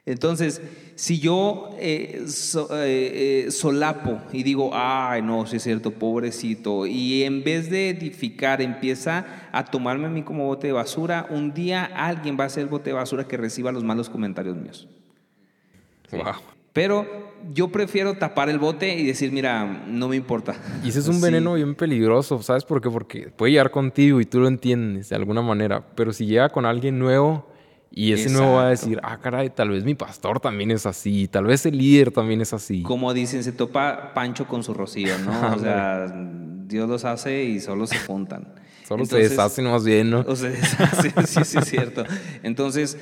Entonces, 0.06 0.62
si 0.94 1.18
yo 1.18 1.70
eh, 1.80 2.22
so- 2.28 2.68
eh, 2.72 3.44
eh, 3.46 3.50
solapo 3.50 4.20
y 4.32 4.44
digo, 4.44 4.70
ay, 4.72 5.20
no, 5.20 5.46
sí 5.46 5.56
es 5.56 5.64
cierto, 5.64 5.90
pobrecito, 5.90 6.86
y 6.86 7.24
en 7.24 7.42
vez 7.42 7.68
de 7.70 7.90
edificar 7.90 8.62
empieza 8.62 9.26
a 9.50 9.64
tomarme 9.64 10.06
a 10.06 10.10
mí 10.10 10.22
como 10.22 10.46
bote 10.46 10.68
de 10.68 10.72
basura, 10.72 11.26
un 11.30 11.52
día 11.52 11.84
alguien 11.84 12.36
va 12.38 12.44
a 12.44 12.48
ser 12.48 12.62
el 12.62 12.68
bote 12.68 12.90
de 12.90 12.94
basura 12.94 13.26
que 13.26 13.36
reciba 13.36 13.72
los 13.72 13.82
malos 13.82 14.08
comentarios 14.08 14.56
míos. 14.56 14.86
Sí. 16.08 16.16
Wow. 16.16 16.34
Pero 16.72 17.32
yo 17.52 17.68
prefiero 17.68 18.14
tapar 18.14 18.48
el 18.48 18.58
bote 18.60 18.94
y 18.96 19.06
decir, 19.06 19.32
mira, 19.32 19.64
no 19.88 20.08
me 20.08 20.14
importa. 20.16 20.54
Y 20.84 20.90
ese 20.90 21.00
es 21.00 21.08
un 21.08 21.14
Sí. 21.16 21.22
veneno 21.22 21.54
bien 21.54 21.74
peligroso, 21.74 22.40
¿sabes 22.42 22.64
por 22.64 22.80
qué? 22.80 22.90
Porque 22.90 23.28
puede 23.30 23.52
llegar 23.52 23.70
contigo 23.72 24.20
y 24.20 24.24
tú 24.26 24.38
lo 24.38 24.46
entiendes 24.46 25.08
de 25.08 25.16
alguna 25.16 25.42
manera, 25.42 25.84
pero 25.96 26.12
si 26.12 26.26
llega 26.26 26.48
con 26.50 26.64
alguien 26.64 26.98
nuevo 26.98 27.48
y 27.98 28.12
ese 28.12 28.28
nuevo 28.28 28.52
va 28.56 28.68
a 28.68 28.72
Exacto. 28.72 28.90
decir, 28.90 29.00
ah, 29.02 29.18
caray, 29.18 29.48
tal 29.48 29.70
vez 29.70 29.82
mi 29.82 29.94
pastor 29.94 30.38
también 30.38 30.70
es 30.70 30.84
así, 30.84 31.28
tal 31.28 31.46
vez 31.46 31.64
el 31.64 31.78
líder 31.78 32.10
también 32.10 32.42
es 32.42 32.52
así. 32.52 32.82
Como 32.82 33.14
dicen, 33.14 33.42
se 33.42 33.52
topa 33.52 34.12
Pancho 34.12 34.46
con 34.46 34.62
su 34.62 34.74
rocío, 34.74 35.18
¿no? 35.20 35.54
O 35.54 35.58
sea, 35.60 36.06
Dios 36.66 36.90
los 36.90 37.06
hace 37.06 37.44
y 37.44 37.58
solo 37.58 37.86
se 37.86 37.96
juntan. 38.00 38.52
Solo 38.86 39.04
se 39.04 39.16
deshacen 39.16 39.64
más 39.64 39.82
bien, 39.84 40.10
¿no? 40.10 40.20
O 40.28 40.36
se 40.36 40.50
deshace, 40.50 41.10
sí, 41.26 41.40
sí, 41.44 41.58
es 41.58 41.64
cierto. 41.64 42.04
Entonces, 42.44 42.98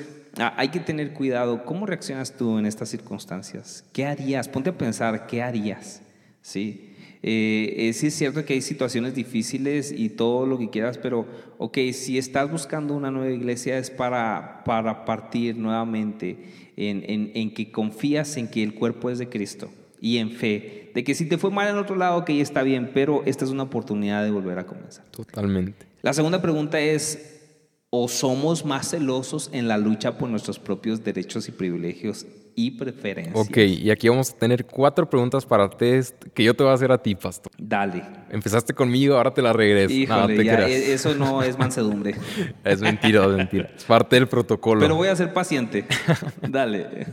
hay 0.55 0.69
que 0.69 0.79
tener 0.79 1.13
cuidado. 1.13 1.63
¿Cómo 1.63 1.85
reaccionas 1.85 2.35
tú 2.35 2.57
en 2.57 2.65
estas 2.65 2.89
circunstancias? 2.89 3.83
¿Qué 3.93 4.05
harías? 4.05 4.47
Ponte 4.47 4.71
a 4.71 4.77
pensar, 4.77 5.27
¿qué 5.27 5.43
harías? 5.43 6.01
Sí. 6.41 6.94
Eh, 7.27 7.87
eh, 7.89 7.93
sí 7.93 8.05
es 8.07 8.13
cierto 8.13 8.45
que 8.45 8.53
hay 8.53 8.61
situaciones 8.61 9.15
difíciles 9.15 9.91
y 9.91 10.09
todo 10.09 10.45
lo 10.45 10.59
que 10.59 10.69
quieras, 10.69 10.99
pero, 10.99 11.25
ok, 11.57 11.75
si 11.91 12.19
estás 12.19 12.51
buscando 12.51 12.93
una 12.93 13.09
nueva 13.09 13.31
iglesia 13.33 13.79
es 13.79 13.89
para, 13.89 14.61
para 14.63 15.05
partir 15.05 15.57
nuevamente 15.57 16.37
en, 16.77 17.03
en- 17.09 17.31
en 17.33 17.51
que 17.55 17.71
confías 17.71 18.37
en 18.37 18.47
que 18.47 18.61
el 18.61 18.75
cuerpo 18.75 19.09
es 19.09 19.17
de 19.17 19.27
Cristo 19.27 19.71
y 19.99 20.17
en 20.17 20.29
fe, 20.33 20.91
de 20.93 21.03
que 21.03 21.15
si 21.15 21.25
te 21.27 21.39
fue 21.39 21.49
mal 21.49 21.67
en 21.67 21.77
otro 21.77 21.95
lado, 21.95 22.17
ok, 22.19 22.29
está 22.29 22.61
bien, 22.61 22.91
pero 22.93 23.23
esta 23.25 23.43
es 23.43 23.49
una 23.49 23.63
oportunidad 23.63 24.23
de 24.23 24.29
volver 24.29 24.59
a 24.59 24.67
comenzar. 24.67 25.05
Totalmente. 25.09 25.87
La 26.03 26.13
segunda 26.13 26.43
pregunta 26.43 26.79
es, 26.79 27.41
¿o 27.89 28.07
somos 28.07 28.65
más 28.65 28.91
celosos 28.91 29.49
en 29.51 29.67
la 29.67 29.79
lucha 29.79 30.19
por 30.19 30.29
nuestros 30.29 30.59
propios 30.59 31.03
derechos 31.03 31.47
y 31.49 31.53
privilegios 31.53 32.27
y 32.55 32.71
preferencias? 32.71 33.35
Ok, 33.35 33.57
y 33.57 33.91
aquí 33.91 34.07
vamos 34.09 34.31
a 34.31 34.37
tener 34.37 34.65
cuatro 34.65 35.09
preguntas 35.09 35.45
para 35.45 35.69
test 35.69 36.15
que 36.33 36.43
yo 36.43 36.53
te 36.53 36.63
voy 36.63 36.71
a 36.71 36.75
hacer 36.75 36.91
a 36.91 36.97
ti, 36.97 37.15
pastor. 37.15 37.51
Dale. 37.57 38.03
Empezaste 38.29 38.73
conmigo, 38.73 39.17
ahora 39.17 39.33
te 39.33 39.41
la 39.41 39.53
regreso. 39.53 39.93
No, 39.93 39.99
Híjole, 39.99 40.35
te 40.37 40.45
ya, 40.45 40.67
e- 40.67 40.93
eso 40.93 41.15
no 41.15 41.43
es 41.43 41.57
mansedumbre. 41.59 42.15
Es 42.63 42.81
mentira, 42.81 43.25
es 43.25 43.31
mentira. 43.31 43.69
Es 43.75 43.83
parte 43.83 44.15
del 44.15 44.27
protocolo. 44.27 44.79
Pero 44.81 44.95
voy 44.95 45.09
a 45.09 45.15
ser 45.15 45.33
paciente. 45.33 45.85
Dale. 46.41 47.07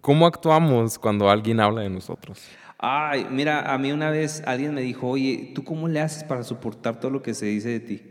¿Cómo 0.00 0.26
actuamos 0.26 0.98
cuando 0.98 1.30
alguien 1.30 1.60
habla 1.60 1.82
de 1.82 1.90
nosotros? 1.90 2.42
Ay, 2.78 3.26
mira, 3.30 3.72
a 3.72 3.76
mí 3.76 3.92
una 3.92 4.10
vez 4.10 4.42
alguien 4.46 4.72
me 4.74 4.80
dijo, 4.80 5.06
oye, 5.08 5.52
¿tú 5.54 5.62
cómo 5.64 5.86
le 5.86 6.00
haces 6.00 6.24
para 6.24 6.42
soportar 6.42 6.98
todo 6.98 7.10
lo 7.10 7.22
que 7.22 7.34
se 7.34 7.44
dice 7.46 7.68
de 7.68 7.80
ti? 7.80 8.02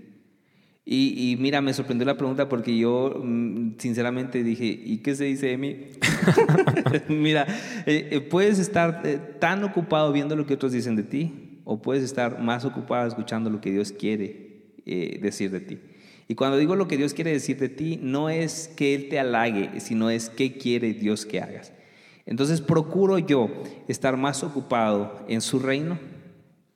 Y, 0.91 1.33
y 1.33 1.37
mira, 1.37 1.61
me 1.61 1.71
sorprendió 1.71 2.03
la 2.07 2.17
pregunta 2.17 2.49
porque 2.49 2.75
yo 2.75 3.21
mm, 3.23 3.73
sinceramente 3.77 4.43
dije, 4.43 4.65
¿y 4.65 4.97
qué 4.97 5.13
se 5.13 5.25
dice 5.25 5.45
de 5.45 5.57
mí? 5.59 5.75
mira, 7.09 7.45
eh, 7.85 8.07
eh, 8.09 8.21
puedes 8.21 8.57
estar 8.57 9.03
eh, 9.05 9.19
tan 9.39 9.63
ocupado 9.63 10.11
viendo 10.11 10.35
lo 10.35 10.47
que 10.47 10.55
otros 10.55 10.71
dicen 10.71 10.95
de 10.95 11.03
ti 11.03 11.61
o 11.63 11.79
puedes 11.79 12.03
estar 12.03 12.41
más 12.41 12.65
ocupado 12.65 13.07
escuchando 13.07 13.51
lo 13.51 13.61
que 13.61 13.71
Dios 13.71 13.91
quiere 13.91 14.63
eh, 14.87 15.19
decir 15.21 15.51
de 15.51 15.59
ti. 15.59 15.77
Y 16.27 16.33
cuando 16.33 16.57
digo 16.57 16.75
lo 16.75 16.87
que 16.87 16.97
Dios 16.97 17.13
quiere 17.13 17.33
decir 17.33 17.59
de 17.59 17.69
ti, 17.69 17.99
no 18.01 18.31
es 18.31 18.67
que 18.75 18.95
Él 18.95 19.09
te 19.09 19.19
halague, 19.19 19.79
sino 19.81 20.09
es 20.09 20.31
qué 20.31 20.57
quiere 20.57 20.93
Dios 20.93 21.27
que 21.27 21.39
hagas. 21.39 21.71
Entonces 22.25 22.61
procuro 22.61 23.19
yo 23.19 23.51
estar 23.87 24.17
más 24.17 24.43
ocupado 24.43 25.23
en 25.27 25.41
su 25.41 25.59
reino 25.59 25.99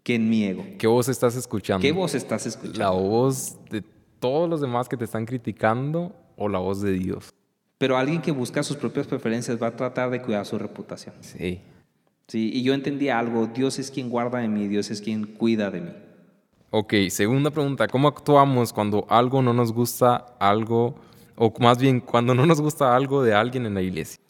que 0.03 0.13
en 0.13 0.29
mi 0.29 0.43
ego. 0.43 0.63
¿Qué 0.77 0.85
voz 0.85 1.09
estás 1.09 1.35
escuchando? 1.35 1.81
¿Qué 1.81 1.91
voz 1.91 2.13
estás 2.13 2.45
escuchando? 2.45 2.77
¿La 2.77 2.91
voz 2.91 3.57
de 3.71 3.81
todos 4.23 4.49
los 4.49 4.61
demás 4.61 4.87
que 4.87 4.95
te 4.95 5.03
están 5.03 5.25
criticando 5.25 6.15
o 6.37 6.47
la 6.47 6.57
voz 6.57 6.81
de 6.81 6.93
Dios? 6.93 7.33
Pero 7.77 7.97
alguien 7.97 8.21
que 8.21 8.31
busca 8.31 8.63
sus 8.63 8.77
propias 8.77 9.05
preferencias 9.05 9.61
va 9.61 9.67
a 9.67 9.75
tratar 9.75 10.09
de 10.11 10.21
cuidar 10.21 10.45
su 10.45 10.57
reputación. 10.57 11.13
Sí. 11.19 11.59
Sí, 12.29 12.49
y 12.53 12.63
yo 12.63 12.73
entendí 12.73 13.09
algo, 13.09 13.47
Dios 13.47 13.79
es 13.79 13.91
quien 13.91 14.09
guarda 14.09 14.39
de 14.39 14.47
mí, 14.47 14.69
Dios 14.69 14.89
es 14.91 15.01
quien 15.01 15.25
cuida 15.25 15.69
de 15.69 15.81
mí. 15.81 15.91
Ok, 16.69 16.93
segunda 17.09 17.51
pregunta. 17.51 17.85
¿Cómo 17.87 18.07
actuamos 18.07 18.71
cuando 18.71 19.05
algo 19.09 19.41
no 19.41 19.53
nos 19.53 19.73
gusta 19.73 20.25
algo, 20.39 20.95
o 21.35 21.53
más 21.59 21.77
bien 21.77 21.99
cuando 21.99 22.33
no 22.33 22.45
nos 22.45 22.61
gusta 22.61 22.95
algo 22.95 23.23
de 23.23 23.33
alguien 23.33 23.65
en 23.65 23.73
la 23.73 23.81
iglesia? 23.81 24.21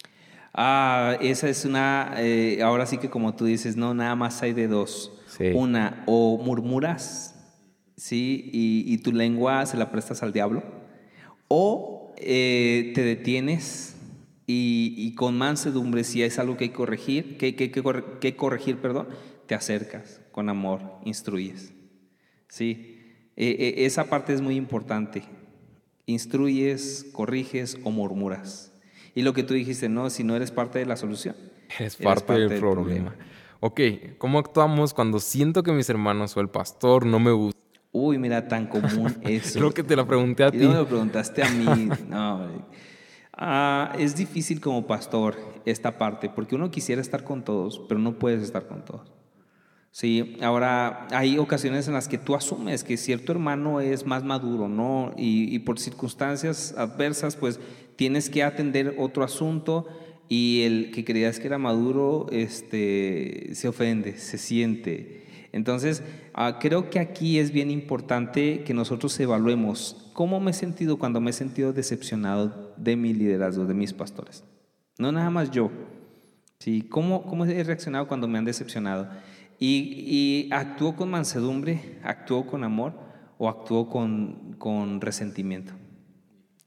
Ah, 0.52 1.16
esa 1.20 1.48
es 1.48 1.64
una, 1.64 2.14
eh, 2.18 2.60
ahora 2.64 2.84
sí 2.86 2.98
que 2.98 3.08
como 3.08 3.36
tú 3.36 3.44
dices, 3.44 3.76
no, 3.76 3.94
nada 3.94 4.16
más 4.16 4.42
hay 4.42 4.54
de 4.54 4.66
dos. 4.66 5.12
Sí. 5.28 5.52
Una, 5.54 6.02
o 6.06 6.36
murmuras, 6.38 7.33
¿sí? 7.96 8.50
Y, 8.52 8.84
y 8.92 8.98
tu 8.98 9.12
lengua 9.12 9.66
se 9.66 9.76
la 9.76 9.90
prestas 9.90 10.22
al 10.22 10.32
diablo, 10.32 10.62
o 11.48 12.14
eh, 12.16 12.92
te 12.94 13.02
detienes 13.02 13.96
y, 14.46 14.94
y 14.96 15.14
con 15.14 15.36
mansedumbre, 15.38 16.04
si 16.04 16.22
es 16.22 16.38
algo 16.38 16.56
que 16.56 16.64
hay 16.64 16.70
que 16.70 16.76
corregir, 16.76 17.36
que, 17.38 17.56
que, 17.56 17.70
que, 17.70 17.82
que 18.20 18.36
corregir, 18.36 18.78
perdón, 18.78 19.08
te 19.46 19.54
acercas 19.54 20.20
con 20.32 20.48
amor, 20.48 20.80
instruyes. 21.04 21.72
Sí, 22.48 23.00
Eh, 23.36 23.56
eh, 23.58 23.74
esa 23.86 24.04
parte 24.04 24.32
es 24.32 24.40
muy 24.40 24.54
importante. 24.54 25.24
Instruyes, 26.06 27.06
corriges 27.12 27.78
o 27.82 27.90
murmuras. 27.90 28.72
Y 29.14 29.22
lo 29.22 29.32
que 29.32 29.42
tú 29.42 29.54
dijiste, 29.54 29.88
no, 29.88 30.08
si 30.10 30.22
no 30.22 30.36
eres 30.36 30.50
parte 30.50 30.78
de 30.78 30.86
la 30.86 30.96
solución. 30.96 31.34
Es 31.70 31.80
eres 31.80 31.96
parte, 31.96 32.32
del, 32.34 32.60
problema. 32.60 33.16
Ok, 33.60 33.80
¿cómo 34.18 34.38
actuamos 34.38 34.94
cuando 34.94 35.18
siento 35.18 35.62
que 35.62 35.72
mis 35.72 35.88
hermanos 35.88 36.36
o 36.36 36.40
el 36.40 36.48
pastor 36.48 37.06
no 37.06 37.18
me 37.18 37.32
gustan? 37.32 37.53
Uy, 37.96 38.18
mira, 38.18 38.48
tan 38.48 38.66
común 38.66 39.16
eso. 39.22 39.60
Creo 39.60 39.72
que 39.72 39.84
te 39.84 39.94
la 39.94 40.04
pregunté 40.04 40.42
a 40.42 40.50
ti. 40.50 40.58
no 40.58 40.70
me 40.70 40.74
lo 40.74 40.86
preguntaste 40.86 41.44
a 41.44 41.48
mí. 41.48 41.88
No. 42.08 42.48
Ah, 43.32 43.92
es 43.96 44.16
difícil 44.16 44.60
como 44.60 44.84
pastor 44.84 45.36
esta 45.64 45.96
parte, 45.96 46.28
porque 46.28 46.56
uno 46.56 46.72
quisiera 46.72 47.00
estar 47.00 47.22
con 47.22 47.44
todos, 47.44 47.80
pero 47.88 48.00
no 48.00 48.18
puedes 48.18 48.42
estar 48.42 48.66
con 48.66 48.84
todos. 48.84 49.12
Sí, 49.92 50.36
ahora 50.42 51.06
hay 51.12 51.38
ocasiones 51.38 51.86
en 51.86 51.94
las 51.94 52.08
que 52.08 52.18
tú 52.18 52.34
asumes 52.34 52.82
que 52.82 52.96
cierto 52.96 53.30
hermano 53.30 53.80
es 53.80 54.04
más 54.04 54.24
maduro, 54.24 54.68
¿no? 54.68 55.12
Y, 55.16 55.54
y 55.54 55.60
por 55.60 55.78
circunstancias 55.78 56.74
adversas, 56.76 57.36
pues 57.36 57.60
tienes 57.94 58.28
que 58.28 58.42
atender 58.42 58.96
otro 58.98 59.22
asunto 59.22 59.86
y 60.28 60.62
el 60.62 60.90
que 60.90 61.04
creías 61.04 61.38
que 61.38 61.46
era 61.46 61.58
maduro, 61.58 62.26
este, 62.32 63.50
se 63.54 63.68
ofende, 63.68 64.18
se 64.18 64.36
siente. 64.36 65.23
Entonces, 65.54 66.02
ah, 66.32 66.58
creo 66.60 66.90
que 66.90 66.98
aquí 66.98 67.38
es 67.38 67.52
bien 67.52 67.70
importante 67.70 68.64
que 68.64 68.74
nosotros 68.74 69.18
evaluemos 69.20 70.10
cómo 70.12 70.40
me 70.40 70.50
he 70.50 70.54
sentido 70.54 70.98
cuando 70.98 71.20
me 71.20 71.30
he 71.30 71.32
sentido 71.32 71.72
decepcionado 71.72 72.74
de 72.76 72.96
mi 72.96 73.14
liderazgo, 73.14 73.64
de 73.64 73.72
mis 73.72 73.92
pastores. 73.92 74.42
No 74.98 75.12
nada 75.12 75.30
más 75.30 75.52
yo. 75.52 75.70
¿sí? 76.58 76.82
¿Cómo, 76.82 77.22
¿Cómo 77.22 77.44
he 77.44 77.62
reaccionado 77.62 78.08
cuando 78.08 78.26
me 78.26 78.36
han 78.36 78.44
decepcionado? 78.44 79.08
Y, 79.60 80.48
y 80.48 80.52
actúo 80.52 80.96
con 80.96 81.08
mansedumbre, 81.08 82.00
actúo 82.02 82.44
con 82.48 82.64
amor 82.64 82.92
o 83.38 83.48
actúo 83.48 83.88
con, 83.88 84.56
con 84.58 85.00
resentimiento. 85.00 85.72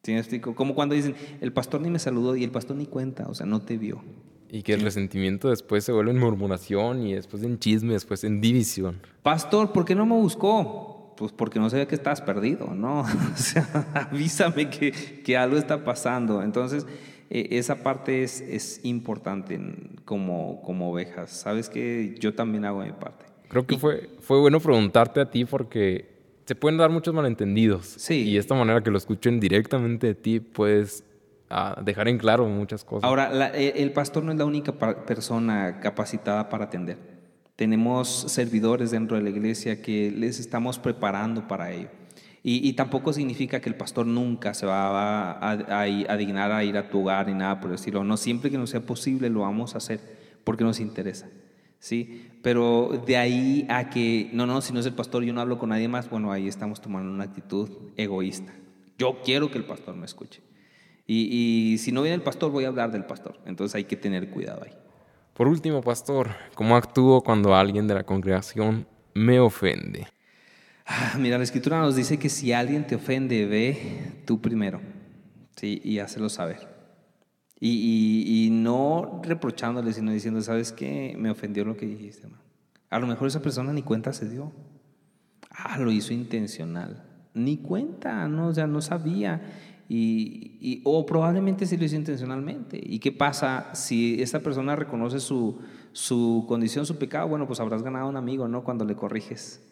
¿Sí 0.01 0.13
me 0.13 0.19
explico? 0.19 0.55
Como 0.55 0.75
cuando 0.75 0.95
dicen, 0.95 1.13
el 1.41 1.51
pastor 1.51 1.81
ni 1.81 1.89
me 1.89 1.99
saludó 1.99 2.37
y 2.37 2.45
el 2.45 2.51
pastor 2.51 2.77
ni 2.77 2.85
cuenta, 2.85 3.27
o 3.27 3.33
sea, 3.33 3.45
no 3.45 3.59
te 3.59 3.77
vio. 3.77 4.01
Y 4.49 4.63
que 4.63 4.73
el 4.73 4.81
resentimiento 4.81 5.49
después 5.49 5.83
se 5.83 5.91
vuelve 5.91 6.11
en 6.11 6.19
murmuración 6.19 7.05
y 7.05 7.13
después 7.13 7.43
en 7.43 7.59
chisme, 7.59 7.93
después 7.93 8.23
en 8.23 8.39
división. 8.39 9.01
Pastor, 9.23 9.73
¿por 9.73 9.85
qué 9.85 9.95
no 9.95 10.05
me 10.05 10.15
buscó? 10.15 10.97
pues 11.17 11.31
porque 11.31 11.59
no 11.59 11.69
sabía 11.69 11.87
que 11.87 11.95
estabas 11.95 12.21
perdido, 12.21 12.73
¿no? 12.73 13.01
O 13.33 13.37
sea, 13.37 13.87
avísame 14.11 14.69
que, 14.69 14.91
que 14.91 15.35
algo 15.35 15.57
está 15.57 15.83
pasando. 15.83 16.41
Entonces, 16.41 16.85
eh, 17.29 17.47
esa 17.51 17.83
parte 17.83 18.23
es, 18.23 18.41
es 18.41 18.79
importante 18.83 19.59
como, 20.05 20.61
como 20.61 20.91
ovejas. 20.91 21.31
Sabes 21.31 21.69
que 21.69 22.15
yo 22.19 22.33
también 22.33 22.65
hago 22.65 22.83
mi 22.83 22.91
parte. 22.91 23.25
Creo 23.49 23.65
que 23.65 23.77
fue, 23.77 24.09
fue 24.21 24.39
bueno 24.39 24.59
preguntarte 24.59 25.19
a 25.19 25.29
ti 25.29 25.45
porque 25.45 26.17
se 26.45 26.55
pueden 26.55 26.77
dar 26.77 26.89
muchos 26.89 27.13
malentendidos. 27.13 27.85
Sí. 27.97 28.23
Y 28.23 28.37
esta 28.37 28.55
manera 28.55 28.81
que 28.81 28.91
lo 28.91 28.97
escuchen 28.97 29.39
directamente 29.39 30.07
de 30.07 30.15
ti, 30.15 30.39
puedes 30.39 31.03
ah, 31.49 31.81
dejar 31.83 32.07
en 32.07 32.17
claro 32.17 32.47
muchas 32.47 32.83
cosas. 32.83 33.07
Ahora, 33.07 33.51
eh, 33.53 33.73
el 33.77 33.91
pastor 33.93 34.23
no 34.23 34.31
es 34.31 34.37
la 34.37 34.45
única 34.45 34.73
persona 34.73 35.79
capacitada 35.79 36.49
para 36.49 36.65
atender. 36.65 36.97
Tenemos 37.55 38.25
servidores 38.27 38.91
dentro 38.91 39.17
de 39.17 39.23
la 39.23 39.29
iglesia 39.29 39.81
que 39.81 40.11
les 40.11 40.39
estamos 40.39 40.77
preparando 40.79 41.47
para 41.47 41.71
ello. 41.71 41.89
Y, 42.49 42.71
tampoco 42.73 43.11
significa 43.11 43.59
que 43.59 43.67
el 43.67 43.75
pastor 43.75 44.05
nunca 44.05 44.53
se 44.53 44.65
va 44.65 45.31
a, 45.33 45.51
a, 45.51 46.17
dignar 46.17 46.53
a 46.53 46.63
ir 46.63 46.77
a 46.77 46.87
tu 46.87 47.01
hogar 47.01 47.27
ni 47.27 47.33
nada 47.33 47.59
por 47.59 47.71
decirlo. 47.71 48.05
No, 48.05 48.15
siempre 48.15 48.49
que 48.49 48.57
nos 48.57 48.69
sea 48.69 48.79
posible 48.79 49.29
lo 49.29 49.41
vamos 49.41 49.75
a 49.75 49.79
hacer 49.79 49.99
porque 50.45 50.63
nos 50.63 50.79
interesa. 50.79 51.27
¿sí? 51.79 52.29
Pero 52.41 53.01
de 53.05 53.17
ahí 53.17 53.65
a 53.69 53.89
que, 53.89 54.29
no, 54.33 54.45
no, 54.45 54.61
si 54.61 54.73
no 54.73 54.79
es 54.79 54.85
el 54.85 54.93
pastor, 54.93 55.23
yo 55.23 55.33
no 55.33 55.41
hablo 55.41 55.57
con 55.57 55.69
nadie 55.69 55.87
más, 55.87 56.09
bueno, 56.09 56.31
ahí 56.31 56.47
estamos 56.47 56.81
tomando 56.81 57.11
una 57.11 57.25
actitud 57.25 57.69
egoísta. 57.97 58.53
Yo 58.97 59.19
quiero 59.23 59.51
que 59.51 59.57
el 59.57 59.65
pastor 59.65 59.95
me 59.95 60.05
escuche. 60.05 60.41
Y, 61.07 61.73
y 61.73 61.77
si 61.77 61.91
no 61.91 62.01
viene 62.01 62.15
el 62.15 62.21
pastor, 62.21 62.51
voy 62.51 62.65
a 62.65 62.67
hablar 62.67 62.91
del 62.91 63.05
pastor. 63.05 63.39
Entonces 63.45 63.73
hay 63.75 63.85
que 63.85 63.95
tener 63.95 64.29
cuidado 64.29 64.63
ahí. 64.63 64.73
Por 65.33 65.47
último, 65.47 65.81
pastor, 65.81 66.29
¿cómo 66.55 66.75
actúo 66.75 67.23
cuando 67.23 67.55
alguien 67.55 67.87
de 67.87 67.93
la 67.93 68.03
congregación 68.03 68.87
me 69.13 69.39
ofende? 69.39 70.07
Ah, 70.87 71.15
mira, 71.19 71.37
la 71.37 71.43
escritura 71.43 71.79
nos 71.79 71.95
dice 71.95 72.17
que 72.17 72.29
si 72.29 72.53
alguien 72.53 72.87
te 72.87 72.95
ofende, 72.95 73.45
ve 73.45 74.23
tú 74.25 74.41
primero, 74.41 74.81
¿sí? 75.55 75.81
Y 75.83 75.99
hácelo 75.99 76.29
saber. 76.29 76.67
Y, 77.59 78.49
no 78.51 79.21
reprochándole, 79.23 79.91
sino 79.93 80.11
diciendo, 80.11 80.41
¿sabes 80.41 80.71
qué? 80.71 81.15
Me 81.17 81.29
ofendió 81.29 81.65
lo 81.65 81.75
que 81.75 81.85
dijiste. 81.85 82.27
A 82.89 82.99
lo 82.99 83.07
mejor 83.07 83.27
esa 83.27 83.41
persona 83.41 83.73
ni 83.73 83.81
cuenta 83.81 84.13
se 84.13 84.29
dio. 84.29 84.51
Ah, 85.51 85.77
lo 85.77 85.91
hizo 85.91 86.13
intencional. 86.13 87.03
Ni 87.33 87.57
cuenta, 87.57 88.27
¿no? 88.27 88.47
O 88.47 88.53
sea, 88.53 88.67
no 88.67 88.81
sabía. 88.81 89.41
Y, 89.89 90.81
o 90.83 91.05
probablemente 91.05 91.65
sí 91.65 91.77
lo 91.77 91.85
hizo 91.85 91.95
intencionalmente. 91.95 92.79
¿Y 92.81 92.99
qué 92.99 93.11
pasa 93.11 93.69
si 93.73 94.21
esa 94.21 94.41
persona 94.41 94.75
reconoce 94.75 95.19
su, 95.19 95.59
su 95.93 96.45
condición, 96.47 96.85
su 96.85 96.97
pecado? 96.97 97.27
Bueno, 97.27 97.47
pues 97.47 97.59
habrás 97.59 97.83
ganado 97.83 98.09
un 98.09 98.17
amigo, 98.17 98.47
¿no? 98.47 98.63
Cuando 98.63 98.83
le 98.85 98.95
corriges. 98.95 99.63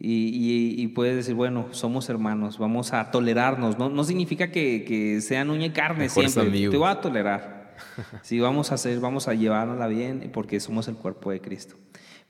Y, 0.00 0.86
puedes 0.88 1.16
decir, 1.16 1.34
bueno, 1.34 1.66
somos 1.72 2.08
hermanos, 2.08 2.58
vamos 2.58 2.92
a 2.92 3.10
tolerarnos. 3.10 3.78
No, 3.78 3.88
no 3.88 4.04
significa 4.04 4.52
que, 4.52 4.84
que 4.84 5.20
sean 5.20 5.50
uña 5.50 5.66
y 5.66 5.70
carne 5.70 6.08
siempre. 6.08 6.50
Te 6.50 6.76
voy 6.76 6.88
a 6.88 7.00
tolerar. 7.00 7.76
sí, 8.22 8.38
vamos 8.38 8.70
a 8.70 8.74
hacer, 8.74 9.00
vamos 9.00 9.28
a 9.28 9.34
llevarla 9.34 9.86
bien 9.88 10.30
porque 10.32 10.60
somos 10.60 10.86
el 10.88 10.94
cuerpo 10.94 11.30
de 11.30 11.40
Cristo. 11.40 11.74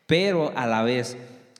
Pero 0.07 0.53
a 0.57 0.67
la 0.67 0.83
vez, 0.83 1.19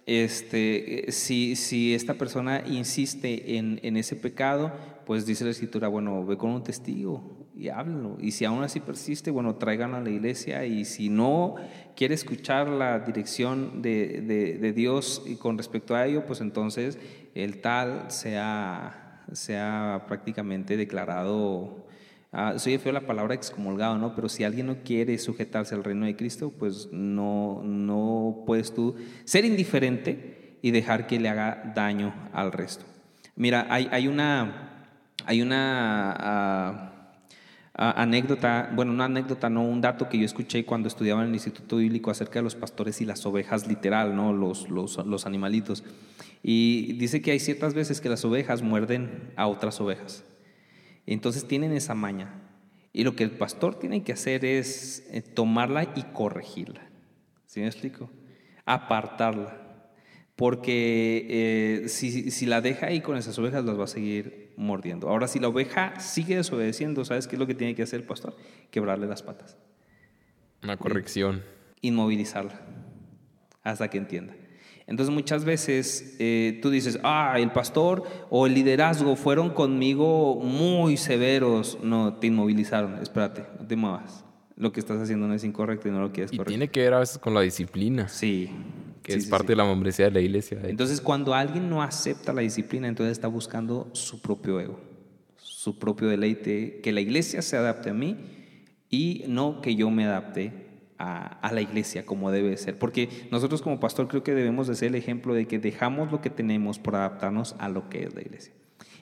este, 0.09 1.05
si, 1.11 1.55
si 1.55 1.95
esta 1.95 2.15
persona 2.15 2.63
insiste 2.67 3.59
en, 3.59 3.79
en 3.83 3.99
ese 3.99 4.17
pecado, 4.17 4.73
pues 5.05 5.27
dice 5.27 5.45
la 5.45 5.51
escritura, 5.51 5.89
bueno, 5.89 6.25
ve 6.25 6.39
con 6.39 6.51
un 6.51 6.63
testigo 6.63 7.39
y 7.55 7.69
háblenlo. 7.69 8.17
Y 8.21 8.31
si 8.31 8.45
aún 8.45 8.63
así 8.63 8.79
persiste, 8.81 9.31
bueno, 9.31 9.57
traigan 9.57 9.95
a 9.95 10.01
la 10.01 10.09
iglesia. 10.09 10.65
Y 10.65 10.85
si 10.85 11.09
no 11.09 11.57
quiere 11.97 12.15
escuchar 12.15 12.69
la 12.69 13.01
dirección 13.01 13.83
de, 13.83 14.23
de, 14.61 14.73
Dios 14.73 15.25
y 15.27 15.35
con 15.35 15.59
respecto 15.59 15.95
a 15.97 16.07
ello, 16.07 16.25
pues 16.25 16.41
entonces 16.41 16.99
el 17.35 17.61
tal 17.61 18.11
sea, 18.11 19.25
sea 19.33 20.05
prácticamente 20.07 20.77
declarado. 20.77 21.88
Ah, 22.31 22.59
soy 22.59 22.77
feo 22.77 22.93
la 22.93 23.07
palabra 23.07 23.35
excomulgado, 23.35 23.97
¿no? 23.97 24.15
Pero 24.15 24.29
si 24.29 24.45
alguien 24.45 24.67
no 24.67 24.83
quiere 24.85 25.17
sujetarse 25.17 25.75
al 25.75 25.83
reino 25.83 26.05
de 26.05 26.15
Cristo, 26.15 26.53
pues 26.59 26.91
no, 26.93 27.63
no 27.65 28.45
puedes 28.47 28.75
tú 28.75 28.97
ser 29.25 29.47
indiferente 29.47 30.59
y 30.61 30.71
dejar 30.71 31.07
que 31.07 31.19
le 31.19 31.31
haga 31.31 31.73
daño 31.75 32.15
al 32.33 32.53
resto. 32.53 32.85
Mira, 33.35 33.67
hay, 33.71 33.89
hay 33.91 34.09
una, 34.09 34.89
hay 35.25 35.41
una 35.41 36.13
ah, 36.19 36.93
anécdota, 37.75 38.73
bueno, 38.75 38.93
una 38.93 39.07
anécdota, 39.07 39.49
no, 39.49 39.63
un 39.63 39.81
dato 39.81 40.11
que 40.11 40.19
yo 40.19 40.27
escuché 40.27 40.67
cuando 40.67 40.89
estudiaba 40.89 41.23
en 41.23 41.29
el 41.29 41.35
Instituto 41.35 41.77
Bíblico 41.77 42.11
acerca 42.11 42.41
de 42.41 42.43
los 42.43 42.57
pastores 42.57 43.01
y 43.01 43.07
las 43.07 43.25
ovejas, 43.25 43.67
literal, 43.67 44.15
¿no? 44.15 44.35
Los, 44.35 44.69
los, 44.69 44.99
los 45.07 45.25
animalitos. 45.25 45.83
Y 46.43 46.93
dice 46.95 47.23
que 47.23 47.31
hay 47.31 47.41
ciertas 47.41 47.73
veces 47.73 48.03
que 48.03 48.11
las 48.11 48.25
ovejas 48.25 48.61
muerden 48.61 49.33
a 49.37 49.47
otras 49.47 49.81
ovejas. 49.81 50.25
Entonces 51.13 51.47
tienen 51.47 51.73
esa 51.73 51.95
maña. 51.95 52.43
Y 52.93 53.05
lo 53.05 53.17
que 53.17 53.25
el 53.25 53.31
pastor 53.31 53.79
tiene 53.79 54.03
que 54.03 54.13
hacer 54.13 54.45
es 54.45 55.09
eh, 55.11 55.23
tomarla 55.23 55.85
y 55.95 56.03
corregirla. 56.13 56.89
¿Sí 57.47 57.61
me 57.61 57.67
explico? 57.67 58.11
Apartarla. 58.65 59.65
Porque 60.37 61.27
eh, 61.29 61.89
si, 61.89 62.31
si 62.31 62.47
la 62.47 62.61
deja 62.61 62.87
ahí 62.87 63.01
con 63.01 63.17
esas 63.17 63.39
ovejas, 63.39 63.65
las 63.65 63.79
va 63.79 63.85
a 63.85 63.89
seguir 63.89 64.53
mordiendo. 64.57 65.09
Ahora, 65.09 65.27
si 65.29 65.39
la 65.39 65.49
oveja 65.49 65.99
sigue 65.99 66.37
desobedeciendo, 66.37 67.05
¿sabes 67.05 67.27
qué 67.27 67.37
es 67.37 67.41
lo 67.41 67.47
que 67.47 67.55
tiene 67.55 67.75
que 67.75 67.83
hacer 67.83 68.01
el 68.01 68.07
pastor? 68.07 68.37
Quebrarle 68.71 69.07
las 69.07 69.23
patas. 69.23 69.57
Una 70.63 70.77
corrección. 70.77 71.43
Inmovilizarla 71.81 72.61
hasta 73.63 73.89
que 73.89 73.99
entienda. 73.99 74.35
Entonces 74.89 75.15
muchas 75.15 75.45
veces 75.45 76.17
eh, 76.19 76.59
tú 76.63 76.71
dices, 76.71 76.99
ah, 77.05 77.35
el 77.37 77.53
pastor 77.53 78.03
o 78.31 78.47
el 78.47 78.55
liderazgo 78.55 79.15
fueron 79.17 79.51
conmigo 79.51 80.37
muy 80.37 80.97
severos. 80.97 81.79
No, 81.83 82.15
te 82.15 82.29
inmovilizaron. 82.29 82.99
Espérate, 83.01 83.45
no 83.61 83.67
te 83.67 83.77
muevas. 83.77 84.25
Lo 84.57 84.73
que 84.73 84.81
estás 84.81 85.01
haciendo 85.01 85.29
no 85.29 85.35
es 85.35 85.45
incorrecto 85.45 85.89
y 85.89 85.93
no 85.93 86.01
lo 86.01 86.11
quieres 86.11 86.33
y 86.33 86.39
tiene 86.39 86.69
que 86.69 86.81
ver 86.81 86.95
a 86.95 86.99
veces 86.99 87.19
con 87.19 87.33
la 87.35 87.43
disciplina. 87.43 88.09
Sí 88.09 88.51
que 89.03 89.15
es 89.15 89.27
parte 89.27 89.53
de 89.53 89.57
la 89.57 89.65
membresía 89.65 90.07
de 90.07 90.11
la 90.11 90.21
iglesia. 90.21 90.59
Entonces, 90.65 91.01
cuando 91.01 91.33
alguien 91.33 91.71
no 91.71 91.83
acepta 91.83 92.33
la 92.35 92.43
disciplina, 92.43 92.89
entonces 92.89 93.13
está 93.13 93.27
buscando 93.27 93.89
su 93.93 94.21
propio 94.21 94.61
ego, 94.61 94.79
su 95.39 95.79
propio 95.79 96.09
deleite, 96.09 96.81
que 96.83 96.93
la 96.93 97.01
iglesia 97.01 97.41
se 97.41 97.57
adapte 97.57 97.89
a 97.89 97.95
mí 97.95 98.19
y 98.91 99.25
no 99.29 99.63
que 99.63 99.75
yo 99.77 99.91
me 99.91 100.05
adapte 100.05 100.68
a, 100.99 101.51
la 101.53 101.61
iglesia 101.61 102.05
como 102.05 102.31
debe 102.31 102.57
ser. 102.57 102.79
Porque 102.79 103.09
nosotros 103.31 103.63
como 103.63 103.81
pastor 103.81 104.09
creo 104.09 104.23
que 104.23 104.35
debemos 104.35 104.67
de 104.67 104.75
ser 104.75 104.89
el 104.89 104.95
ejemplo 104.97 105.35
de 105.35 105.47
que 105.47 105.59
dejamos 105.59 106.11
lo 106.11 106.21
que 106.21 106.31
tenemos 106.31 106.79
por 106.79 106.97
adaptarnos 106.97 107.55
a 107.59 107.69
lo 107.69 107.89
que 107.89 108.05
es 108.05 108.15
la 108.15 108.21
iglesia. 108.21 108.53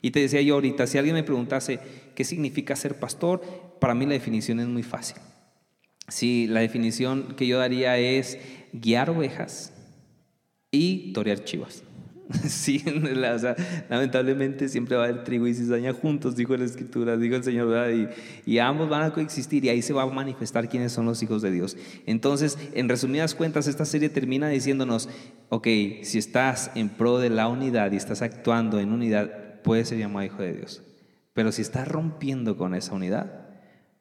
Y 0.03 0.11
te 0.11 0.21
decía 0.21 0.43
yo 0.43 0.55
ahorita, 0.55 0.87
si 0.87 0.99
alguien 0.99 1.15
me 1.15 1.23
preguntase 1.23 1.81
qué 2.15 2.25
significa 2.25 2.77
ser 2.77 3.01
pastor, 3.01 3.41
para 3.81 3.95
mí 3.95 4.05
la 4.05 4.13
definición 4.13 4.61
es 4.61 4.67
muy 4.67 4.83
fácil. 4.83 5.17
Sí, 6.09 6.47
la 6.49 6.61
definición 6.61 7.35
que 7.37 7.47
yo 7.47 7.59
daría 7.59 7.99
es 7.99 8.39
guiar 8.73 9.11
ovejas 9.11 9.73
y 10.71 11.13
torear 11.13 11.43
chivas. 11.45 11.83
Sí, 12.49 12.83
lamentablemente 13.89 14.69
siempre 14.69 14.97
va 14.97 15.05
a 15.05 15.09
haber 15.09 15.25
trigo 15.25 15.47
y 15.47 15.55
cizaña 15.55 15.93
juntos, 15.93 16.37
dijo 16.37 16.57
la 16.57 16.65
escritura, 16.65 17.17
dijo 17.17 17.37
el 17.37 17.45
Señor, 17.45 17.93
Y, 17.93 18.09
y, 18.45 18.59
ambos 18.59 18.89
van 18.89 19.03
a 19.03 19.12
coexistir 19.12 19.65
y 19.65 19.69
ahí 19.69 19.83
se 19.83 19.93
va 19.93 20.03
a 20.03 20.07
manifestar 20.07 20.69
quiénes 20.69 20.93
son 20.93 21.07
los 21.07 21.23
hijos 21.23 21.43
de 21.43 21.51
Dios. 21.51 21.77
Entonces, 22.07 22.59
en 22.75 22.89
resumidas 22.89 23.35
cuentas, 23.35 23.67
esta 23.67 23.85
serie 23.85 24.09
termina 24.09 24.49
diciéndonos, 24.49 25.09
ok, 25.49 25.67
si 26.03 26.19
estás 26.19 26.71
en 26.75 26.89
pro 26.89 27.19
de 27.19 27.31
la 27.31 27.49
unidad 27.49 27.93
y 27.93 27.97
estás 27.97 28.23
actuando 28.23 28.81
en 28.81 28.93
unidad, 28.93 29.61
puedes 29.62 29.89
ser 29.89 29.99
llamado 29.99 30.27
hijo 30.27 30.43
de 30.43 30.55
Dios. 30.55 30.83
Pero 31.33 31.53
si 31.53 31.62
estás 31.62 31.87
rompiendo 31.87 32.57
con 32.57 32.75
esa 32.75 32.95
unidad, 32.95 33.47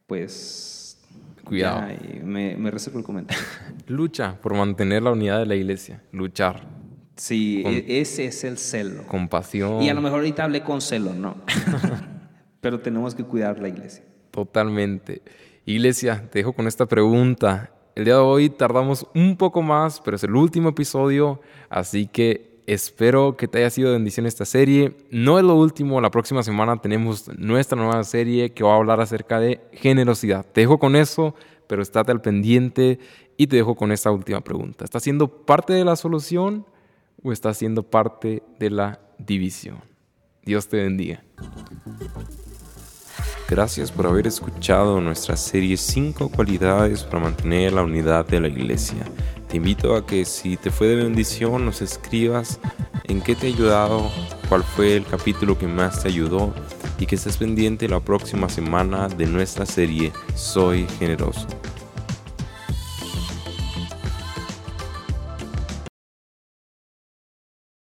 pues 0.08 1.00
Cuidado. 1.44 1.88
me, 2.24 2.56
me 2.58 2.72
reservo 2.72 3.00
el 3.00 3.06
comentario. 3.06 3.44
Lucha 3.88 4.40
por 4.42 4.56
mantener 4.56 5.04
la 5.04 5.12
unidad 5.12 5.40
de 5.40 5.46
la 5.46 5.56
iglesia. 5.56 6.02
Luchar. 6.12 6.85
Sí, 7.16 7.64
e, 7.66 8.02
ese 8.02 8.26
es 8.26 8.44
el 8.44 8.58
celo. 8.58 9.08
Compasión. 9.08 9.82
Y 9.82 9.90
a 9.90 9.94
lo 9.94 10.02
mejor 10.02 10.20
ahorita 10.20 10.44
hablé 10.44 10.64
con 10.64 10.82
celo, 10.82 11.14
¿no? 11.14 11.38
Pero 12.62 12.80
tenemos 12.80 13.16
que 13.16 13.24
cuidar 13.24 13.60
la 13.60 13.70
iglesia. 13.70 14.04
Totalmente. 14.32 15.22
Iglesia, 15.66 16.28
te 16.32 16.40
dejo 16.40 16.54
con 16.54 16.68
esta 16.68 16.86
pregunta. 16.86 17.72
El 17.96 18.06
día 18.06 18.16
de 18.16 18.22
hoy 18.22 18.50
tardamos 18.50 19.08
un 19.16 19.38
poco 19.38 19.62
más, 19.62 20.02
pero 20.02 20.18
es 20.18 20.24
el 20.26 20.36
último 20.36 20.68
episodio, 20.68 21.40
así 21.70 22.08
que 22.08 22.56
Espero 22.68 23.38
que 23.38 23.48
te 23.48 23.60
haya 23.60 23.70
sido 23.70 23.90
de 23.90 23.98
bendición 23.98 24.26
esta 24.26 24.44
serie. 24.44 24.96
No 25.12 25.38
es 25.38 25.46
lo 25.46 25.56
último, 25.56 26.02
la 26.02 26.10
próxima 26.10 26.42
semana 26.42 26.82
tenemos 26.82 27.28
nuestra 27.38 27.78
nueva 27.78 28.04
serie 28.04 28.54
que 28.54 28.64
va 28.64 28.74
a 28.74 28.78
hablar 28.78 29.00
acerca 29.02 29.40
de 29.40 29.62
generosidad. 29.72 30.46
Te 30.52 30.62
dejo 30.62 30.80
con 30.80 30.96
eso, 30.96 31.36
pero 31.68 31.84
estate 31.84 32.12
al 32.12 32.22
pendiente 32.22 32.98
y 33.38 33.48
te 33.48 33.58
dejo 33.58 33.76
con 33.76 33.92
esta 33.92 34.10
última 34.10 34.42
pregunta. 34.42 34.84
¿Estás 34.84 35.04
siendo 35.04 35.28
parte 35.28 35.74
de 35.74 35.86
la 35.86 35.96
solución 35.96 36.66
o 37.26 37.32
estás 37.32 37.58
siendo 37.58 37.82
parte 37.82 38.44
de 38.60 38.70
la 38.70 39.00
división? 39.18 39.82
Dios 40.44 40.68
te 40.68 40.78
bendiga. 40.78 41.24
Gracias 43.50 43.92
por 43.92 44.06
haber 44.06 44.28
escuchado 44.28 45.02
nuestra 45.02 45.36
serie 45.36 45.76
5 45.76 46.30
cualidades 46.30 47.04
para 47.04 47.24
mantener 47.24 47.74
la 47.74 47.82
unidad 47.82 48.28
de 48.28 48.40
la 48.40 48.48
iglesia. 48.48 49.04
Te 49.50 49.58
invito 49.58 49.96
a 49.96 50.06
que 50.06 50.24
si 50.24 50.56
te 50.56 50.70
fue 50.70 50.88
de 50.88 50.98
bendición 50.98 51.66
nos 51.66 51.82
escribas 51.82 52.60
en 53.06 53.22
qué 53.22 53.36
te 53.36 53.48
ha 53.48 53.50
ayudado, 53.50 54.12
cuál 54.48 54.64
fue 54.64 54.96
el 54.96 55.06
capítulo 55.06 55.58
que 55.58 55.68
más 55.68 56.04
te 56.04 56.10
ayudó 56.10 56.54
y 57.00 57.08
que 57.08 57.16
estés 57.16 57.38
pendiente 57.38 57.88
la 57.88 58.00
próxima 58.00 58.50
semana 58.50 59.08
de 59.08 59.26
nuestra 59.26 59.66
serie 59.66 60.12
Soy 60.36 60.88
Generoso. 61.00 61.48